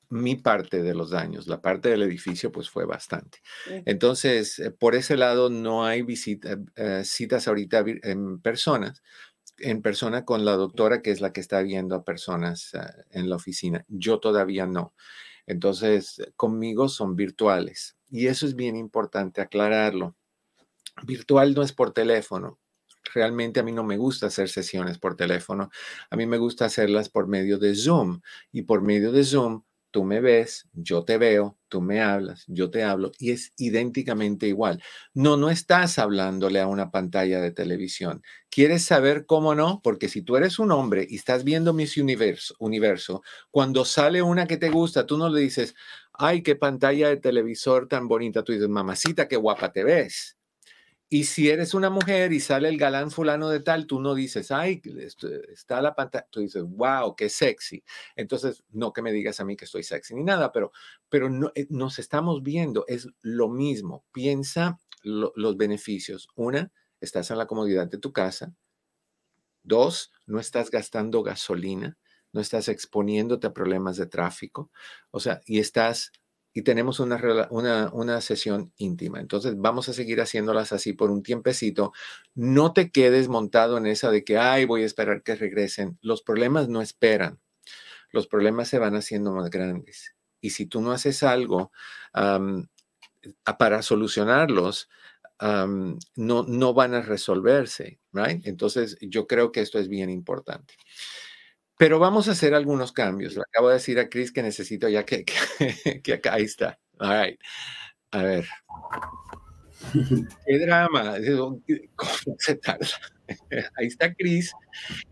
[0.09, 3.39] mi parte de los daños, la parte del edificio, pues fue bastante.
[3.85, 9.03] Entonces, eh, por ese lado, no hay visita, eh, citas ahorita en personas,
[9.59, 13.29] en persona con la doctora, que es la que está viendo a personas ah, en
[13.29, 13.85] la oficina.
[13.87, 14.95] Yo todavía no.
[15.45, 17.95] Entonces, conmigo son virtuales.
[18.09, 20.15] Y eso es bien importante aclararlo.
[21.03, 22.59] Virtual no es por teléfono.
[23.13, 25.69] Realmente a mí no me gusta hacer sesiones por teléfono.
[26.09, 28.21] A mí me gusta hacerlas por medio de Zoom.
[28.51, 32.69] Y por medio de Zoom tú me ves, yo te veo, tú me hablas, yo
[32.69, 34.81] te hablo y es idénticamente igual.
[35.13, 38.21] No, no estás hablándole a una pantalla de televisión.
[38.49, 39.81] ¿Quieres saber cómo no?
[39.83, 44.47] Porque si tú eres un hombre y estás viendo Miss Universo, universo cuando sale una
[44.47, 45.75] que te gusta, tú no le dices,
[46.13, 48.43] ay, qué pantalla de televisor tan bonita.
[48.43, 50.38] Tú dices, mamacita, qué guapa te ves.
[51.11, 54.51] Y si eres una mujer y sale el galán fulano de tal, tú no dices,
[54.51, 54.79] ay,
[55.51, 57.83] está la pantalla, tú dices, wow, qué sexy.
[58.15, 60.71] Entonces, no que me digas a mí que estoy sexy ni nada, pero,
[61.09, 64.05] pero no, eh, nos estamos viendo, es lo mismo.
[64.11, 66.27] Piensa los beneficios.
[66.35, 68.53] Una, estás en la comodidad de tu casa.
[69.63, 71.97] Dos, no estás gastando gasolina,
[72.33, 74.71] no estás exponiéndote a problemas de tráfico,
[75.11, 76.11] o sea, y estás
[76.59, 79.21] y tenemos una, una, una, sesión íntima.
[79.21, 81.93] Entonces vamos a seguir haciéndolas así por un tiempecito.
[82.35, 85.97] No te quedes montado en esa de que, ay, voy a esperar que regresen.
[86.01, 87.39] Los problemas no esperan.
[88.11, 90.17] Los problemas se van haciendo más grandes.
[90.41, 91.71] Y si tú no haces algo,
[93.57, 94.89] para solucionarlos,
[95.39, 98.45] no, no van a resolverse, right?
[98.45, 100.73] Entonces, yo creo que esto es bien importante.
[101.79, 103.35] Pero vamos a hacer algunos cambios.
[103.35, 105.23] Le acabo de decir a Chris que necesito ya que,
[106.03, 106.77] que, acá ahí está.
[106.99, 107.39] All right.
[108.11, 108.45] A ver.
[110.45, 111.15] Qué drama.
[111.95, 112.85] ¿Cómo se tarda?
[113.77, 114.51] Ahí está Chris.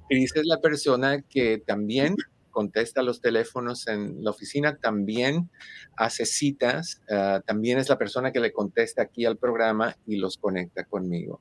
[0.09, 2.17] Chris es la persona que también
[2.51, 5.49] contesta los teléfonos en la oficina, también
[5.95, 10.37] hace citas, ah, también es la persona que le contesta aquí al programa y los
[10.37, 11.39] conecta conmigo.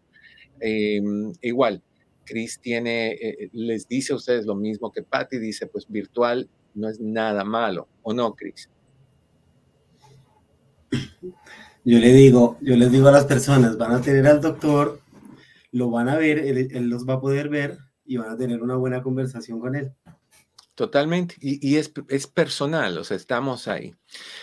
[0.60, 1.82] Em, igual,
[2.26, 6.90] Chris tiene, eh, les dice a ustedes lo mismo que Patty dice, pues virtual no
[6.90, 8.68] es nada malo, ¿o no, Chris?
[11.84, 15.00] Yo le digo, yo les digo a las personas, van a tener al doctor,
[15.70, 18.76] lo van a ver, él, los va a poder ver y van a tener una
[18.76, 19.92] buena conversación con él.
[20.74, 21.36] Totalmente.
[21.40, 23.94] Y, es, es, personal, o sea, estamos ahí.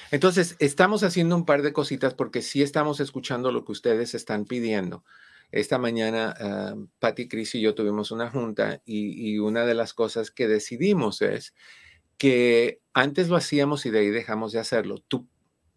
[0.10, 4.46] Entonces, estamos haciendo un par de cositas porque sí estamos escuchando lo que ustedes están
[4.46, 5.04] pidiendo.
[5.54, 10.32] Esta mañana, uh, Patty, Chris y yo tuvimos una junta y, una de las cosas
[10.32, 11.54] que decidimos es
[12.18, 14.98] que antes lo hacíamos y de ahí dejamos de hacerlo.
[15.08, 15.28] Tú,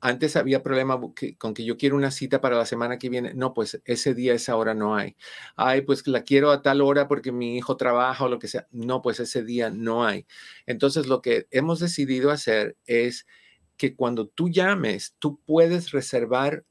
[0.00, 0.98] antes había problema
[1.36, 3.34] con que yo quiero una cita para la semana que viene.
[3.34, 5.14] No, pues ese día, esa hora no hay.
[5.56, 8.66] Ay, pues la quiero a tal hora porque mi hijo trabaja o lo que sea.
[8.70, 10.26] No, pues ese día no hay.
[10.64, 13.26] Entonces, lo que hemos decidido hacer es
[13.76, 16.64] que cuando tú llames, tú puedes reservar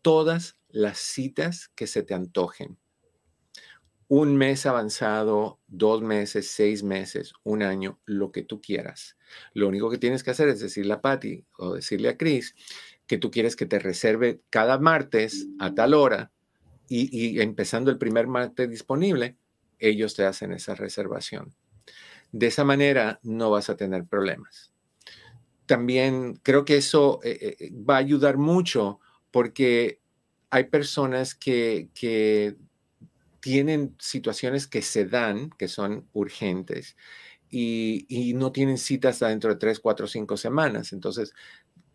[0.00, 2.78] todas las citas que se te antojen.
[4.08, 9.16] Un mes avanzado, dos meses, seis meses, un año, lo que tú quieras.
[9.54, 12.54] Lo único que tienes que hacer es decirle a Patty o decirle a Chris
[13.06, 16.30] que tú quieres que te reserve cada martes a tal hora
[16.88, 19.38] y, empezando el primer martes disponible,
[19.78, 21.54] ellos te hacen esa reservación.
[22.32, 24.74] De esa manera no vas a tener problemas.
[25.64, 30.01] También creo que eso eh, eh, va a ayudar mucho porque
[30.52, 31.88] hay personas que,
[33.40, 36.96] tienen situaciones que se dan, que son urgentes,
[37.50, 40.92] y, no tienen citas dentro de tres, cuatro, cinco semanas.
[40.92, 41.32] Entonces,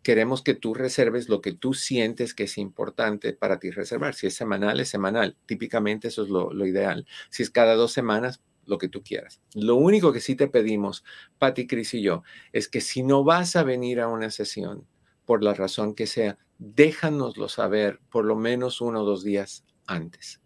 [0.02, 4.14] queremos que tú reserves lo que tú sientes que es importante para ti reservar.
[4.14, 5.36] Si es semanal, es semanal.
[5.46, 7.06] Típicamente eso es lo, lo ideal.
[7.30, 9.40] Si es cada dos semanas, lo que tú quieras.
[9.54, 11.04] Lo único que sí te pedimos,
[11.38, 14.84] Patti, Cris y yo, es que si no vas a venir a una sesión,
[15.24, 20.40] por la razón que sea, déjanoslo saber por lo menos uno o dos días antes.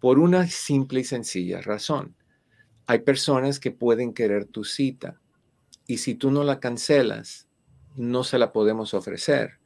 [0.00, 2.14] Por una simple y sencilla razón.
[2.86, 5.20] Hay personas que pueden querer tu cita
[5.86, 7.48] y si tú no la cancelas,
[7.96, 9.58] no se la podemos ofrecer.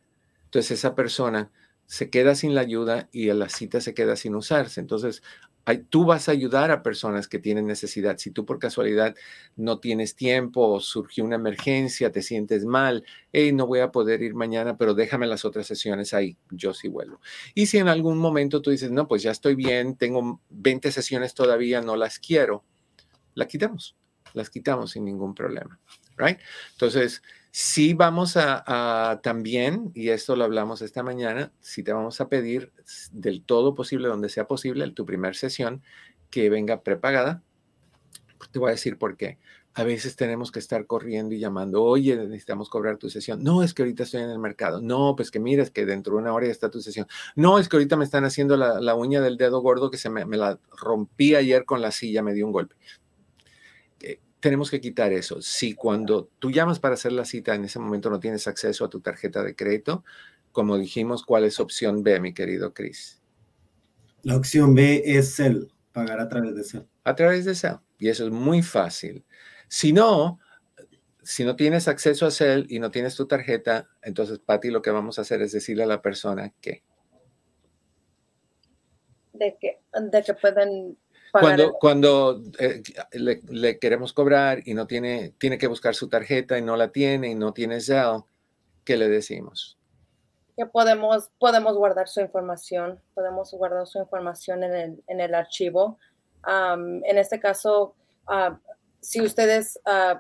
[0.45, 1.51] Entonces esa persona
[1.87, 4.81] se queda sin la ayuda y la cita se queda sin usarse.
[4.81, 5.23] Entonces
[5.79, 8.19] tú vas a ayudar a personas que tienen necesidad.
[8.19, 9.15] Si tú por casualidad
[9.57, 14.35] no tienes tiempo surgió una emergencia, te sientes mal, hey, no voy a poder ir
[14.35, 17.21] mañana, pero déjame las otras sesiones ahí, yo sí vuelvo.
[17.55, 21.35] Y si en algún momento tú dices, no, pues ya estoy bien, tengo 20 sesiones
[21.35, 22.65] todavía, no las quiero,
[23.35, 23.97] la quitamos,
[24.35, 25.79] las quitamos sin ningún problema,
[26.21, 26.39] right?
[26.73, 32.29] Entonces, Sí vamos a, también, y esto lo hablamos esta mañana, si te vamos a
[32.29, 32.73] pedir
[33.11, 35.83] del todo posible, donde sea posible, tu primer sesión,
[36.31, 37.43] que venga prepagada.
[38.53, 39.39] Te voy a decir por qué.
[39.75, 43.43] A veces tenemos que estar corriendo y llamando, oye, necesitamos cobrar tu sesión.
[43.43, 44.81] No, es que ahorita estoy en el mercado.
[44.81, 47.07] No, pues que mires que dentro de una hora ya está tu sesión.
[47.35, 50.25] No, es que ahorita me están haciendo la, uña del dedo gordo que se me,
[50.25, 52.77] me la rompí ayer con la silla, me dio un golpe
[54.41, 55.41] tenemos que quitar eso.
[55.43, 58.91] Si cuando tú llamas para hacer la cita en ese momento no tienes acceso a
[58.91, 60.05] tu tarjeta de crédito,
[60.53, 63.23] como dijimos, ¿cuál es opción B, mi querido Chris?
[64.23, 66.83] La opción B es Cell, pagar a través de Cell.
[67.05, 67.77] A través de Cell.
[67.99, 69.25] Y eso es muy fácil.
[69.69, 70.41] Si no,
[71.23, 74.91] si no tienes acceso a Cell y no tienes tu tarjeta, entonces, Patti, lo que
[74.91, 76.83] vamos a hacer es decirle a la persona que...
[79.33, 80.99] De que, de que pueden
[81.33, 86.63] cuando, cuando eh, le, queremos cobrar y no tiene, tiene que buscar su tarjeta y
[86.63, 88.23] no la tiene y no tiene Zelle,
[88.85, 89.79] ¿qué le decimos?
[90.57, 95.99] Que podemos, podemos guardar su información, podemos guardar su información en el, en el archivo.
[96.47, 97.95] en este caso,
[98.27, 98.59] ah,
[99.01, 100.19] si ustedes uh,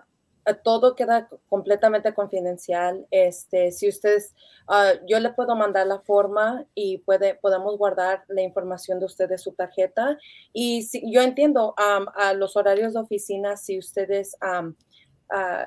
[0.62, 3.06] todo queda completamente confidencial.
[3.10, 4.34] Este, si ustedes,
[4.68, 9.42] ah, yo le puedo mandar la forma y puede, podemos guardar la información de ustedes,
[9.42, 10.18] su tarjeta.
[10.52, 14.70] Y si, yo entiendo a los horarios de oficina, si ustedes ah,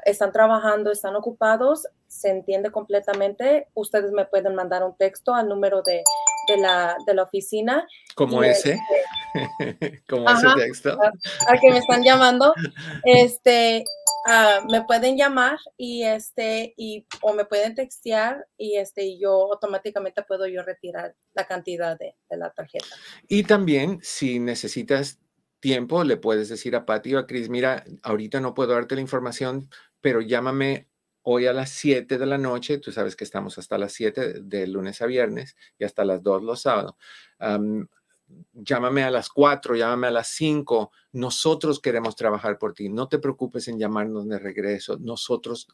[0.06, 3.68] están trabajando, están ocupados, se entiende completamente.
[3.74, 6.04] Ustedes me pueden mandar un texto al número de,
[6.48, 7.88] de, la, de la oficina.
[8.16, 8.80] Como ese.
[10.10, 10.98] Como ese texto.
[11.02, 12.54] A, que me están llamando.
[13.06, 13.84] Este,
[14.26, 19.52] ah, me pueden llamar y este y o me pueden textear y este y yo
[19.52, 22.88] automáticamente puedo yo retirar la cantidad de, de la tarjeta.
[23.28, 25.20] Y también si necesitas
[25.60, 29.02] tiempo, le puedes decir a Pati o a Cris, mira, ahorita no puedo darte la
[29.02, 29.70] información,
[30.02, 30.90] pero llámame
[31.22, 34.68] hoy a las 7 de la noche, tú sabes que estamos hasta las 7 de
[34.68, 36.96] lunes a viernes y hasta las 2 los sábados
[38.54, 43.20] llámame a las 4, llámame a las 5, nosotros queremos trabajar por ti, no te
[43.20, 45.68] preocupes en llamarnos de regreso, nosotros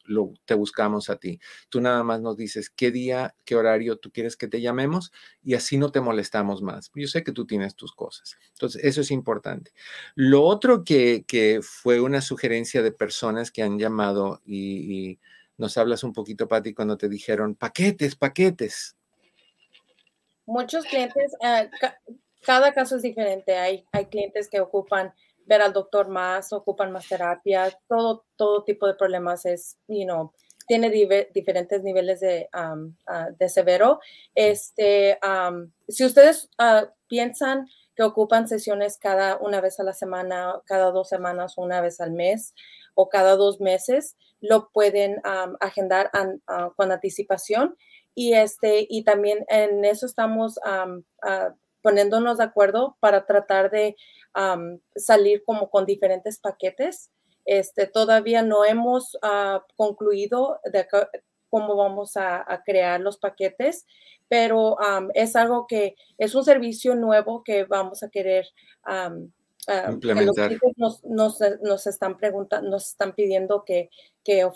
[0.46, 1.40] te buscamos a ti.
[1.70, 5.12] Tú nada más nos dices qué día, qué horario tú quieres que te llamemos
[5.44, 6.92] y así no te molestamos más.
[6.96, 8.38] Yo sé que tú tienes tus cosas.
[8.54, 9.72] Entonces, eso es importante.
[10.16, 11.26] Lo otro que,
[11.62, 15.20] fue una sugerencia de personas que han llamado y,
[15.58, 18.96] nos hablas un poquito, Pati, cuando te dijeron paquetes, paquetes.
[20.46, 21.70] Muchos clientes, eh,
[22.42, 23.58] cada caso es diferente.
[23.58, 25.14] Hay, hay clientes que ocupan
[25.46, 30.32] ver al doctor más, ocupan más terapia, todo, todo tipo de problemas es, you know,
[30.68, 30.92] tiene
[31.34, 34.00] diferentes niveles de, um, uh, de severo.
[34.36, 40.62] Este, um, si ustedes uh, piensan que ocupan sesiones cada una vez a la semana,
[40.66, 42.54] cada dos semanas, una vez al mes
[42.94, 47.76] o cada dos meses, lo pueden um, agendar uh, con anticipación.
[48.14, 50.60] Y, este, y también en eso estamos
[51.82, 53.96] poniéndonos de acuerdo para tratar de
[54.96, 57.12] salir como con diferentes paquetes.
[57.46, 60.88] Este, todavía no hemos ah, concluido de
[61.50, 63.86] cómo vamos a, crear los paquetes,
[64.28, 64.78] pero
[65.14, 68.46] es algo que es un servicio nuevo que vamos a querer
[69.90, 70.52] implementar.
[70.78, 73.90] Nos, nos, nos, están preguntando, nos están pidiendo que,
[74.24, 74.48] que,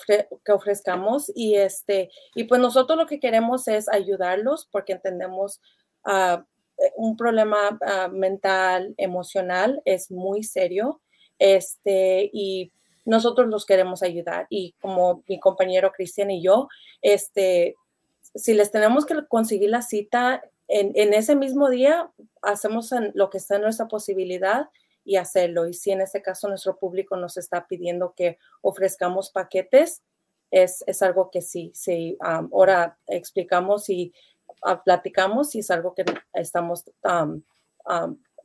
[0.43, 5.61] que, ofrezcamos y este y pues nosotros lo que queremos es ayudarlos porque entendemos
[6.05, 6.43] uh,
[6.95, 11.01] un problema ah, mental, emocional, es muy serio.
[11.39, 12.71] Este, y
[13.05, 14.47] nosotros los queremos ayudar.
[14.49, 16.67] Y como mi compañero Cristian y yo,
[17.01, 17.75] este,
[18.35, 22.11] si les tenemos que conseguir la cita en, en ese mismo día,
[22.41, 24.69] hacemos lo que está en nuestra posibilidad
[25.05, 25.67] y hacerlo.
[25.67, 30.01] Y si en este caso nuestro público nos está pidiendo que ofrezcamos paquetes,
[30.51, 34.13] es, es algo que sí, sí, ahora explicamos y
[34.83, 36.83] platicamos y es algo que estamos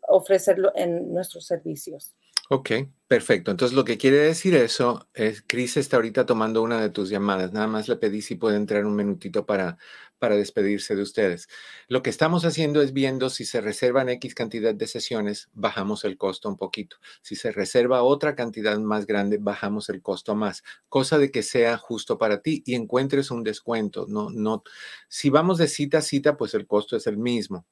[0.08, 2.14] ofrecerlo en nuestros servicios.
[2.50, 2.70] Ok,
[3.06, 3.50] perfecto.
[3.50, 7.52] Entonces lo que quiere decir eso es, Cris está ahorita tomando una de tus llamadas.
[7.52, 9.76] Nada más le pedí si puede entrar un minutito para,
[10.18, 11.48] para despedirse de ustedes.
[11.88, 16.16] Lo que estamos haciendo es viendo si se reservan X cantidad de sesiones, bajamos el
[16.16, 16.96] costo un poquito.
[17.20, 20.62] Si se reserva otra cantidad más grande, bajamos el costo más.
[20.88, 24.06] Cosa de que sea justo para ti y encuentres un descuento.
[24.08, 24.62] No, no.
[25.08, 27.66] Si vamos de cita a cita, pues el costo es el mismo.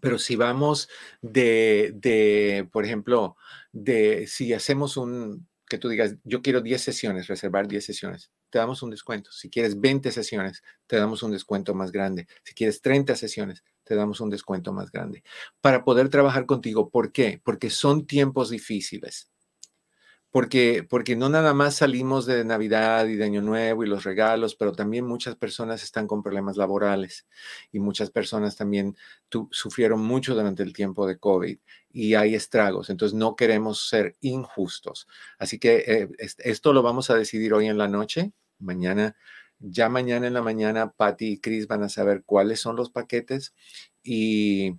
[0.00, 0.88] Pero si vamos
[1.20, 3.36] de, de, por ejemplo,
[3.72, 8.58] de si hacemos un, que tú digas, yo quiero 10 sesiones, reservar 10 sesiones, te
[8.58, 9.32] damos un descuento.
[9.32, 12.26] Si quieres 20 sesiones, te damos un descuento más grande.
[12.44, 15.24] Si quieres 30 sesiones, te damos un descuento más grande.
[15.60, 17.40] Para poder trabajar contigo, ¿por qué?
[17.42, 19.31] Porque son tiempos difíciles
[20.32, 24.56] porque, porque no nada más salimos de Navidad y de Año Nuevo y los regalos,
[24.56, 27.26] pero también muchas personas están con problemas laborales
[27.70, 28.96] y muchas personas también
[29.50, 31.58] sufrieron mucho durante el tiempo de COVID
[31.90, 35.06] y hay estragos, entonces no queremos ser injustos.
[35.38, 36.08] Así que eh,
[36.38, 39.14] esto lo vamos a decidir hoy en la noche, mañana.
[39.58, 43.54] Ya mañana en la mañana, Patty y Chris van a saber cuáles son los paquetes
[44.02, 44.74] y,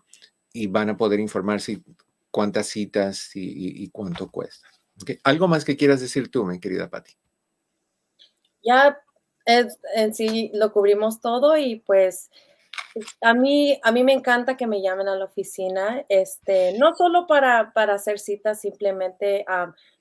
[0.52, 1.84] y van a poder informarse
[2.32, 4.73] cuántas citas y cuánto cuesta.
[5.24, 7.14] ¿Algo más que quieras decir tú, mi querida Patti?
[8.64, 9.00] Ya
[9.46, 12.30] en sí lo cubrimos todo y pues
[13.22, 17.26] a mí, a mí me encanta que me llamen a la oficina, este, no solo
[17.28, 19.46] para, para hacer citas, simplemente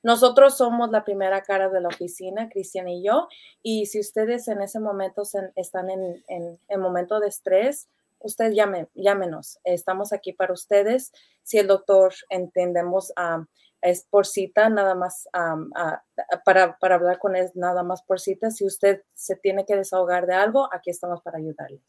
[0.03, 3.29] nosotros somos la primera cara de la oficina, Cristian y yo,
[3.63, 5.23] y si ustedes en ese momento
[5.57, 7.89] están en, en, momento de estrés,
[8.19, 11.13] ustedes llamen, llámenos, estamos aquí para ustedes.
[11.43, 13.13] Si el doctor entendemos
[13.83, 15.29] es por cita, nada más
[16.45, 18.51] para, para, hablar con él, nada más por cita.
[18.51, 21.81] Si usted se tiene que desahogar de algo, aquí estamos para ayudarle.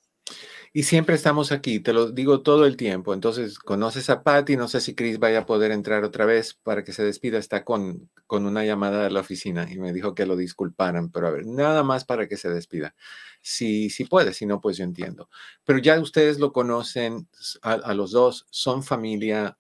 [0.76, 3.14] Y siempre estamos aquí, te lo digo todo el tiempo.
[3.14, 6.84] Entonces, conoces a Patty, no sé si Chris vaya a poder entrar otra vez para
[6.84, 7.38] que se despida.
[7.38, 11.28] Está con, con una llamada de la oficina y me dijo que lo disculparan, pero
[11.28, 12.96] a ver, nada más para que se despida.
[13.42, 15.30] Si, si puede, si no, pues yo entiendo.
[15.64, 17.28] Pero ya ustedes lo conocen
[17.62, 19.58] a los dos, son familia,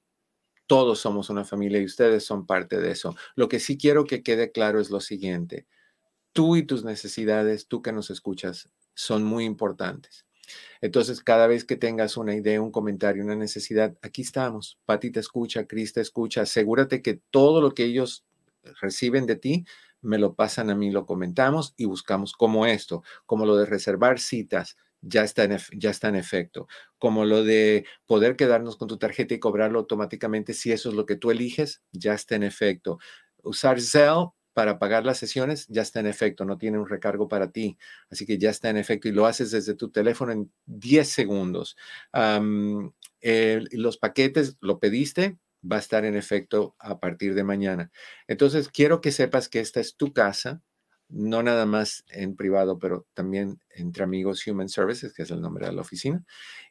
[0.67, 3.15] todos somos una familia y ustedes son parte de eso.
[3.35, 5.67] Lo que sí quiero que quede claro es lo siguiente.
[6.33, 10.25] Tú y tus necesidades, tú que nos escuchas, son muy importantes.
[10.81, 14.79] Entonces, cada vez que tengas una idea, un comentario, una necesidad, aquí estamos.
[14.85, 16.41] Pati te escucha, Cris te escucha.
[16.41, 18.25] Asegúrate que todo lo que ellos
[18.81, 19.65] reciben de ti
[20.01, 24.19] me lo pasan a mí, lo comentamos y buscamos como esto, como lo de reservar
[24.19, 26.67] citas, ya está, en, ya está en efecto.
[26.97, 31.05] Como lo de poder quedarnos con tu tarjeta y cobrarlo automáticamente si eso es lo
[31.05, 32.99] que tú eliges, ya está en efecto.
[33.43, 37.51] Usar Zelle para pagar las sesiones ya está en efecto, no tiene un recargo para
[37.51, 37.77] ti,
[38.09, 41.75] así que ya está en efecto y lo haces desde tu teléfono en 10 segundos.
[43.21, 45.37] los paquetes, lo pediste,
[45.69, 47.91] va a estar en efecto a partir de mañana.
[48.27, 50.61] Entonces, quiero que sepas que esta es tu casa,
[51.13, 55.67] no nada más en privado, pero también entre amigos Human Services, que es el nombre
[55.67, 56.25] de la oficina.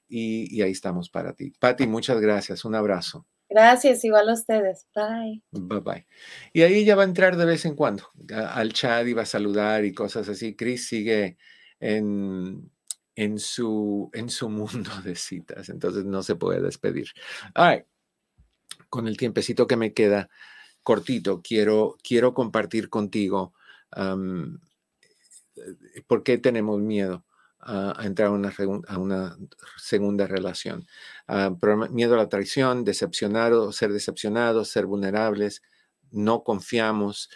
[0.09, 1.53] Y, ahí estamos para ti.
[1.59, 2.65] Patti, muchas gracias.
[2.65, 3.27] Un abrazo.
[3.49, 4.87] Gracias, igual a ustedes.
[4.95, 5.43] Bye.
[5.53, 6.07] Bye bye.
[6.53, 9.27] Y ahí ya va a entrar de vez en cuando al chat y va a
[9.27, 10.55] saludar y cosas así.
[10.57, 11.39] Chris sigue
[11.81, 12.71] en,
[13.15, 17.09] en, su, en su mundo de citas, entonces no se puede despedir.
[17.55, 17.87] All
[18.89, 20.29] Con el tiempecito que me queda
[20.83, 23.55] cortito, quiero, quiero compartir contigo
[23.97, 24.59] um,
[26.07, 27.25] por qué tenemos miedo
[27.61, 29.37] a, entrar a una,
[29.77, 30.87] segunda relación.
[31.29, 31.55] Ah,
[31.91, 35.63] miedo a la traición, decepcionado, ser decepcionados, ser vulnerables,
[36.11, 37.31] no confiamos,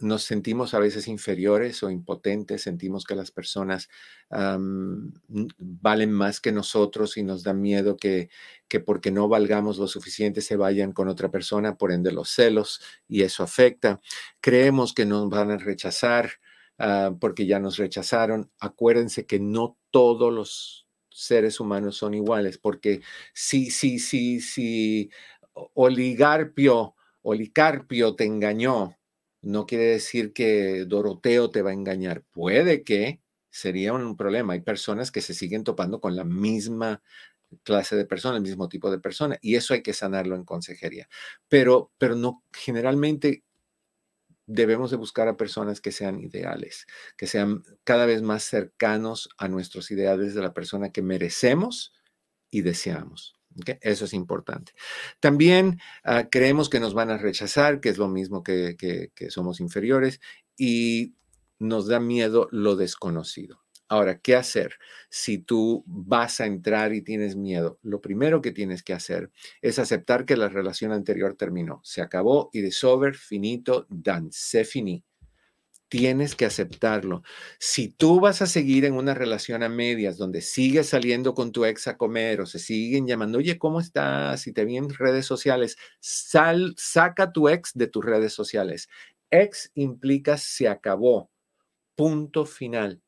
[0.00, 3.88] nos sentimos a veces inferiores o impotentes, sentimos que las personas
[4.28, 8.28] valen más que nosotros y nos da miedo que,
[8.68, 12.80] que porque no valgamos lo suficiente se vayan con otra persona, por ende los celos,
[13.08, 14.00] y eso afecta.
[14.40, 16.30] Creemos que nos van a rechazar
[16.78, 18.50] ah, porque ya nos rechazaron.
[18.58, 23.00] Acuérdense que no todos los seres humanos son iguales, porque
[23.32, 25.10] si, si, si, si
[25.74, 28.96] Oligarpio, Olicarpio te engañó,
[29.44, 32.22] no quiere decir que Doroteo te va a engañar.
[32.32, 33.20] Puede que
[33.50, 34.54] sería un problema.
[34.54, 37.02] Hay personas que se siguen topando con la misma
[37.62, 41.08] clase de persona, el mismo tipo de persona, y eso hay que sanarlo en consejería.
[41.48, 43.44] Pero, pero no, generalmente
[44.46, 46.86] debemos de buscar a personas que sean ideales,
[47.16, 51.92] que sean cada vez más cercanos a nuestros ideales de la persona que merecemos
[52.50, 53.34] y deseamos.
[53.80, 54.72] Eso es importante.
[55.20, 59.60] También ah, creemos que nos van a rechazar, que es lo mismo que, que somos
[59.60, 60.20] inferiores,
[60.56, 61.14] y
[61.58, 63.64] nos da miedo lo desconocido.
[63.88, 64.78] Ahora, ¿qué hacer
[65.10, 67.78] si tú vas a entrar y tienes miedo?
[67.82, 69.30] Lo primero que tienes que hacer
[69.60, 71.80] es aceptar que la relación anterior terminó.
[71.84, 75.04] Se acabó y de sober, finito, done, se finí
[75.94, 77.22] tienes que aceptarlo.
[77.60, 81.64] Si tú vas a seguir en una relación a medias donde sigues saliendo con tu
[81.64, 84.40] ex a comer o se siguen llamando, oye, ¿cómo estás?
[84.40, 88.88] Si te vienen redes sociales, sal, saca tu ex de tus redes sociales.
[89.30, 91.30] Ex implica se acabó.
[91.94, 93.00] Punto final.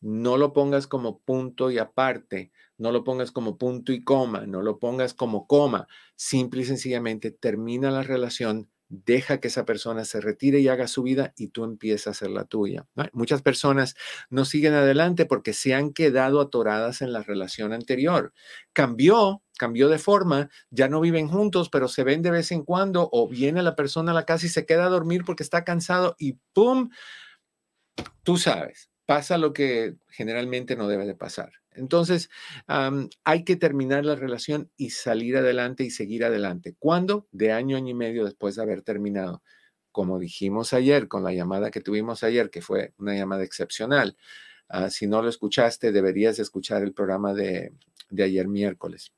[0.00, 4.62] No lo pongas como punto y aparte, no lo pongas como punto y coma, no
[4.62, 5.86] lo pongas como coma.
[6.14, 11.02] Simple y sencillamente termina la relación deja que esa persona se retire y haga su
[11.02, 12.86] vida y tú empiezas a hacer la tuya.
[13.12, 13.96] Muchas personas
[14.30, 18.32] no siguen adelante porque se han quedado atoradas en la relación anterior.
[18.72, 23.08] Cambió, cambió de forma, ya no viven juntos, pero se ven de vez en cuando
[23.12, 26.14] o viene la persona a la casa y se queda a dormir porque está cansado
[26.18, 26.90] y ¡pum!
[28.22, 31.52] Tú sabes, pasa lo que generalmente no debe de pasar.
[31.76, 32.30] Entonces,
[32.66, 36.74] hay que terminar la relación y salir adelante y seguir adelante.
[36.78, 37.28] ¿Cuándo?
[37.32, 39.42] De año, año y medio después de haber terminado.
[39.92, 44.16] Como dijimos ayer con la llamada que tuvimos ayer, que fue una llamada excepcional.
[44.68, 47.72] Ah, si no lo escuchaste, deberías escuchar el programa de,
[48.18, 49.12] ayer miércoles.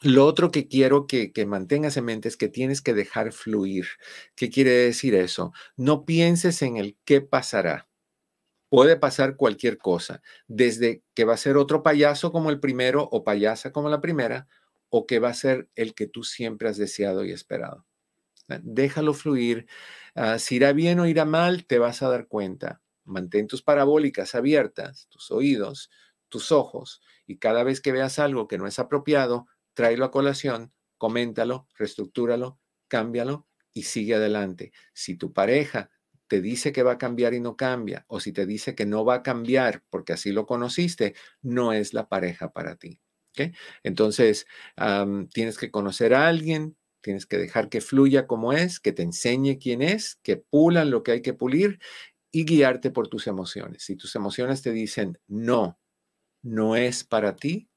[0.00, 3.86] Lo otro que quiero que, que, mantengas en mente es que tienes que dejar fluir.
[4.34, 5.52] ¿Qué quiere decir eso?
[5.76, 7.88] No pienses en el qué pasará
[8.72, 13.22] puede pasar cualquier cosa, desde que va a ser otro payaso como el primero o
[13.22, 14.48] payasa como la primera,
[14.88, 17.84] o que va a ser el que tú siempre has deseado y esperado.
[18.48, 19.66] Ah, déjalo fluir.
[20.14, 22.80] Ah, si irá bien o irá mal, te vas a dar cuenta.
[23.04, 25.90] Mantén tus parabólicas abiertas, tus oídos,
[26.30, 30.72] tus ojos, y cada vez que veas algo que no es apropiado, tráelo a colación,
[30.96, 32.58] coméntalo, reestructúralo,
[32.88, 34.72] cámbialo y sigue adelante.
[34.94, 35.90] Si tu pareja
[36.32, 39.04] te dice que va a cambiar y no cambia, o si te dice que no
[39.04, 43.02] va a cambiar porque así lo conociste, no es la pareja para ti.
[43.82, 44.46] Entonces,
[45.34, 49.58] tienes que conocer a alguien, tienes que dejar que fluya como es, que te enseñe
[49.58, 51.80] quién es, que pulan lo que hay que pulir
[52.30, 53.82] y guiarte por tus emociones.
[53.82, 55.78] Si tus emociones te dicen no,
[56.40, 57.68] no es para ti,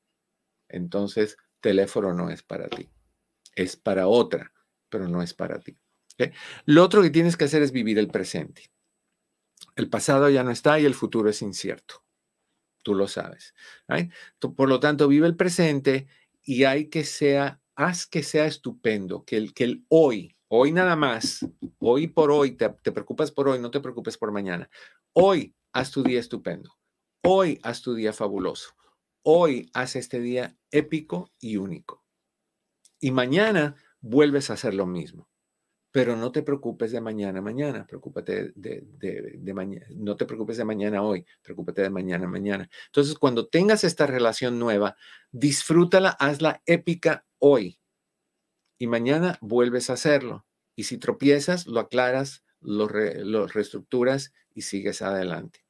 [0.70, 2.90] entonces teléfono no es para ti.
[3.54, 4.54] Es para otra,
[4.88, 5.78] pero no es para ti.
[6.66, 8.72] Lo otro que tienes que hacer es vivir el presente.
[9.76, 12.04] El pasado ya no está y el futuro es incierto.
[12.84, 13.54] Tú lo sabes.
[14.56, 16.08] Por lo tanto, vive el presente
[16.42, 17.06] y hay que
[17.76, 21.46] haz que sea estupendo, que el, que el hoy Hoy nada más,
[21.80, 24.70] hoy por hoy, te, te preocupas por hoy, no te preocupes por mañana.
[25.14, 26.78] Hoy haz tu día estupendo.
[27.24, 28.76] Hoy haz tu día fabuloso.
[29.24, 32.06] Hoy haz este día épico y único.
[33.00, 35.28] Y mañana vuelves a hacer lo mismo.
[35.96, 41.02] Pero no te preocupes de mañana, mañana, preocúpate de, mañana, no te preocupes de mañana
[41.02, 42.70] hoy, preocúpate de mañana, mañana.
[42.88, 44.98] Entonces, cuando tengas esta relación nueva,
[45.32, 47.80] disfrútala, hazla épica hoy.
[48.78, 50.46] Y mañana vuelves a hacerlo.
[50.76, 55.62] Y si tropiezas, lo aclaras, lo, reestructuras y sigues adelante.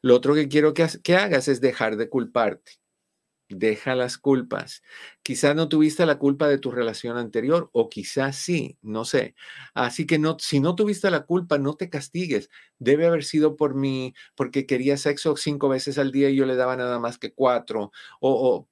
[0.00, 2.80] Lo otro que quiero que hagas es dejar de culparte.
[3.50, 4.82] Deja las culpas.
[5.24, 9.34] Quizás no tuviste la culpa de tu relación anterior o quizás sí, no sé.
[9.74, 12.48] Así que no, si no tuviste la culpa, no te castigues.
[12.78, 16.54] Debe haber sido por mí, porque quería sexo cinco veces al día y yo le
[16.56, 17.90] daba nada más que cuatro.
[18.20, 18.68] O, o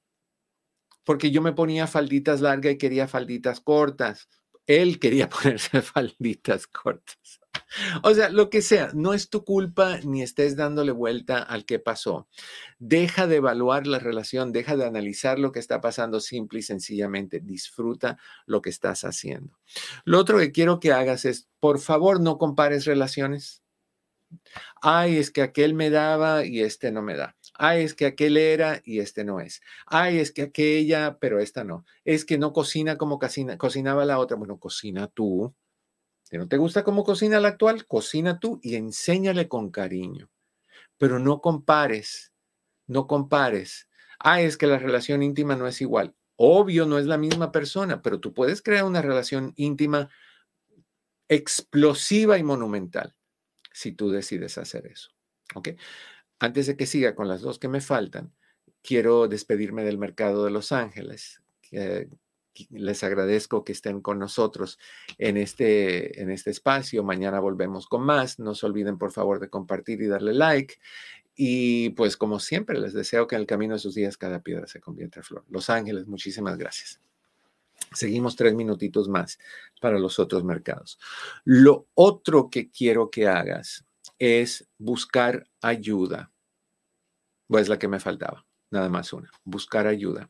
[1.03, 4.27] porque yo me ponía falditas largas y quería falditas cortas.
[4.67, 7.38] Él quería ponerse falditas cortas.
[8.03, 11.79] O sea, lo que sea, no es tu culpa ni estés dándole vuelta al que
[11.79, 12.27] pasó.
[12.79, 17.39] Deja de evaluar la relación, deja de analizar lo que está pasando simple y sencillamente.
[17.39, 19.59] Disfruta lo que estás haciendo.
[20.05, 23.63] Lo otro que quiero que hagas es, por favor, no compares relaciones.
[24.81, 27.35] Ay, es que aquel me daba y este no me da.
[27.55, 29.61] Ay, es que aquel era y este no es.
[29.87, 31.85] Ay, es que aquella, pero esta no.
[32.05, 33.19] Es que no cocina como
[33.57, 34.37] cocinaba la otra.
[34.37, 35.53] Bueno, cocina tú
[36.29, 40.29] si no te gusta cómo cocina la actual, cocina tú y enséñale con cariño.
[40.97, 42.33] Pero no compares,
[42.85, 43.89] no compares.
[44.19, 46.15] Ah, es que la relación íntima no es igual.
[46.35, 50.09] Obvio, no es la misma persona, pero tú puedes crear una relación íntima
[51.27, 53.15] explosiva y monumental
[53.73, 55.09] si tú decides hacer eso.
[55.55, 55.69] ¿Ok?
[56.39, 58.33] Antes de que siga con las dos que me faltan,
[58.83, 61.41] quiero despedirme del mercado de Los Ángeles
[62.71, 64.79] les agradezco que estén con nosotros
[65.17, 67.03] en este, en este espacio.
[67.03, 68.39] Mañana volvemos con más.
[68.39, 70.75] No se olviden, por favor, de compartir y darle like.
[71.35, 74.67] Y pues, como siempre, les deseo que en el camino de sus días cada piedra
[74.67, 75.45] se convierta en flor.
[75.49, 76.99] Los Ángeles, muchísimas gracias.
[77.93, 79.39] Seguimos tres minutitos más
[79.81, 80.99] para los otros mercados.
[81.43, 83.85] Lo otro que quiero que hagas
[84.19, 86.31] es buscar ayuda.
[87.47, 90.29] Pues la que me faltaba, nada más una, buscar ayuda.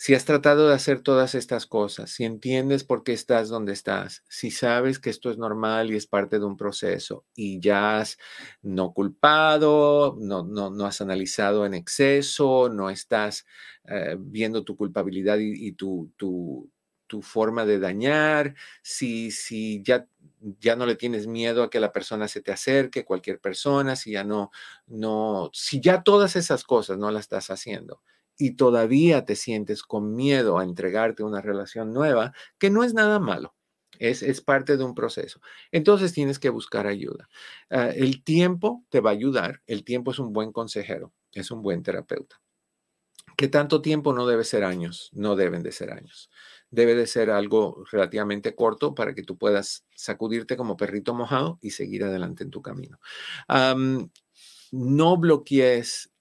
[0.00, 4.22] Si has tratado de hacer todas estas cosas, si entiendes por qué estás donde estás,
[4.28, 8.16] si sabes que esto es normal y es parte de un proceso y ya has
[8.62, 13.44] no culpado, no, no, has analizado en exceso, no estás
[13.88, 16.70] eh, viendo tu culpabilidad y, tu, tu,
[17.08, 20.06] tu, forma de dañar, si, si ya
[20.60, 24.12] ya no le tienes miedo a que la persona se te acerque, cualquier persona, si
[24.12, 24.52] ya no,
[24.86, 28.00] no, si ya todas esas cosas no las estás haciendo,
[28.38, 33.18] y todavía te sientes con miedo a entregarte una relación nueva, que no es nada
[33.18, 33.54] malo.
[33.98, 35.40] Es, es parte de un proceso.
[35.72, 37.28] Entonces tienes que buscar ayuda.
[37.68, 39.62] Ah, el tiempo te va a ayudar.
[39.66, 42.40] El tiempo es un buen consejero, es un buen terapeuta.
[43.36, 44.12] ¿Qué tanto tiempo?
[44.12, 46.30] No debe ser años, no deben de ser años.
[46.70, 51.70] Debe de ser algo relativamente corto para que tú puedas sacudirte como perrito mojado y
[51.70, 52.98] seguir adelante en tu camino.
[54.70, 56.12] no bloquees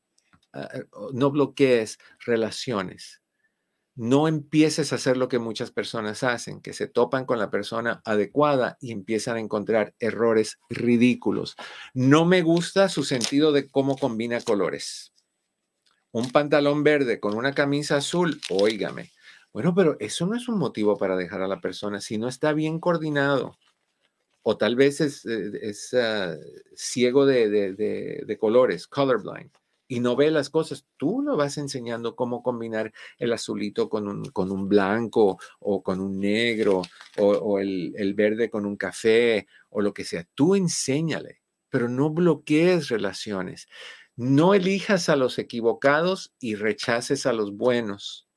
[0.57, 3.21] Ah, eh, no bloquees relaciones.
[3.95, 8.01] No empieces a hacer lo que muchas personas hacen, que se topan con la persona
[8.05, 11.55] adecuada y empiezan a encontrar errores ridículos.
[11.93, 15.13] No me gusta su sentido de cómo combina colores.
[16.11, 19.11] Un pantalón verde con una camisa azul, óigame.
[19.53, 22.53] Bueno, pero eso no es un motivo para dejar a la persona si no está
[22.53, 23.57] bien coordinado.
[24.41, 26.35] O tal vez es, eh, ah,
[26.75, 27.49] ciego de,
[28.25, 29.51] de colores, colorblind
[29.87, 34.25] y no ve las cosas, tú lo vas enseñando cómo combinar el azulito con un,
[34.25, 36.81] con un blanco o con un negro
[37.17, 40.27] o, el, el, verde con un café o lo que sea.
[40.35, 43.67] Tú enséñale, pero no bloquees relaciones.
[44.15, 48.27] No elijas a los equivocados y rechaces a los buenos,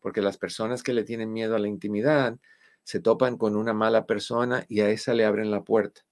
[0.00, 2.38] porque las personas que le tienen miedo a la intimidad
[2.84, 6.02] se topan con una mala persona y a esa le abren la puerta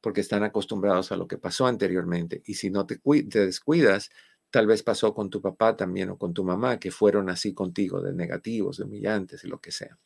[0.00, 2.42] porque están acostumbrados a lo que pasó anteriormente.
[2.46, 4.10] Y si no te, descuidas,
[4.50, 8.00] tal vez pasó con tu papá también o con tu mamá, que fueron así contigo,
[8.00, 9.98] de negativos, de humillantes y lo que sea.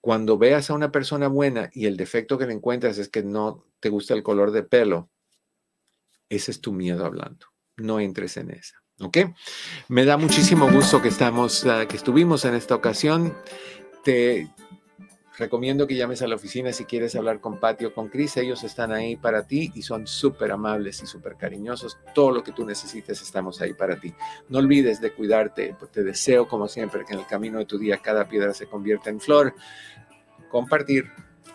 [0.00, 3.66] Cuando veas a una persona buena y el defecto que le encuentras es que no
[3.80, 5.10] te gusta el color de pelo,
[6.28, 7.46] ese es tu miedo hablando.
[7.76, 8.82] No entres en esa.
[9.00, 9.18] ¿Ok?
[9.88, 13.34] Me da muchísimo gusto que estamos, ah, que estuvimos en esta ocasión.
[14.04, 14.50] Te,
[15.40, 18.36] recomiendo que llames a la oficina si quieres hablar con Patio o con Chris.
[18.36, 21.98] Ellos están ahí para ti y son súper amables y súper cariñosos.
[22.14, 24.14] Todo lo que tú necesites, estamos ahí para ti.
[24.50, 25.74] No olvides de cuidarte.
[25.90, 29.10] Te deseo, como siempre, que en el camino de tu día cada piedra se convierta
[29.10, 29.54] en flor.
[30.50, 31.10] compartir,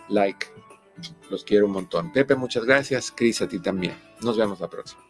[0.09, 0.47] like.
[1.29, 2.11] Los quiero un montón.
[2.11, 3.11] Pepe, muchas gracias.
[3.11, 3.95] Cris, a ti también.
[4.21, 5.05] Nos vemos la próxima.